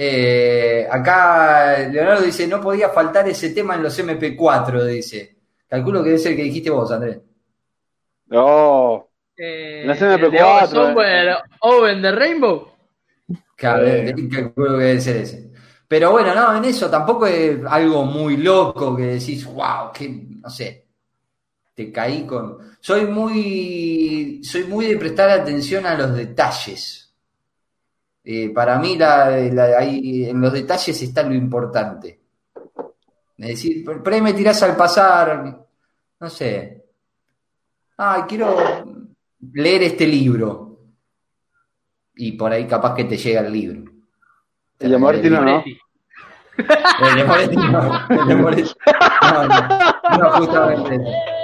eh, 0.00 0.86
acá 0.88 1.88
Leonardo 1.90 2.22
dice, 2.22 2.46
no 2.46 2.60
podía 2.60 2.88
faltar 2.90 3.28
ese 3.28 3.50
tema 3.50 3.74
en 3.74 3.82
los 3.82 3.98
MP4, 3.98 4.84
dice. 4.84 5.38
Calculo 5.66 6.04
que 6.04 6.10
debe 6.10 6.20
ser 6.20 6.30
el 6.32 6.36
que 6.36 6.44
dijiste 6.44 6.70
vos, 6.70 6.92
Andrés. 6.92 7.18
No. 8.26 9.08
Eh, 9.36 9.82
los 9.84 9.98
MP4. 9.98 11.42
Owen 11.62 12.00
the 12.00 12.12
Rainbow. 12.12 12.68
Claro, 13.56 13.88
calculo 14.32 14.78
que 14.78 14.84
debe 14.84 15.00
ser 15.00 15.16
ese. 15.16 15.50
Pero 15.88 16.12
bueno, 16.12 16.32
no, 16.32 16.56
en 16.56 16.66
eso 16.66 16.88
tampoco 16.88 17.26
es 17.26 17.58
algo 17.66 18.04
muy 18.04 18.36
loco 18.36 18.94
que 18.94 19.02
decís, 19.02 19.44
wow, 19.46 19.90
que 19.92 20.08
no 20.08 20.48
sé. 20.48 20.86
Te 21.74 21.90
caí 21.90 22.24
con. 22.24 22.77
Soy 22.88 23.04
muy. 23.04 24.40
Soy 24.42 24.64
muy 24.64 24.86
de 24.86 24.96
prestar 24.96 25.28
atención 25.28 25.84
a 25.84 25.94
los 25.94 26.14
detalles. 26.14 27.14
Eh, 28.24 28.48
para 28.48 28.78
mí 28.78 28.96
en 28.98 30.40
los 30.40 30.50
detalles 30.50 31.02
está 31.02 31.22
lo 31.22 31.34
importante. 31.34 32.18
Es 33.36 33.48
decir, 33.48 33.84
por 33.84 34.10
ahí 34.10 34.22
me 34.22 34.32
tirás 34.32 34.62
al 34.62 34.74
pasar, 34.74 35.66
no 36.18 36.30
sé, 36.30 36.86
ay, 37.98 38.22
quiero 38.26 38.56
leer 39.52 39.82
este 39.82 40.06
libro. 40.06 40.78
Y 42.14 42.32
por 42.32 42.52
ahí 42.52 42.66
capaz 42.66 42.94
que 42.94 43.04
te 43.04 43.18
llega 43.18 43.42
el 43.42 43.52
libro. 43.52 43.92
El 44.78 44.92
de 44.92 44.98
no. 44.98 45.18
El 45.18 45.22
de 45.22 45.30
no, 47.54 47.70
no, 49.46 50.18
no 50.18 50.30
justamente 50.38 51.37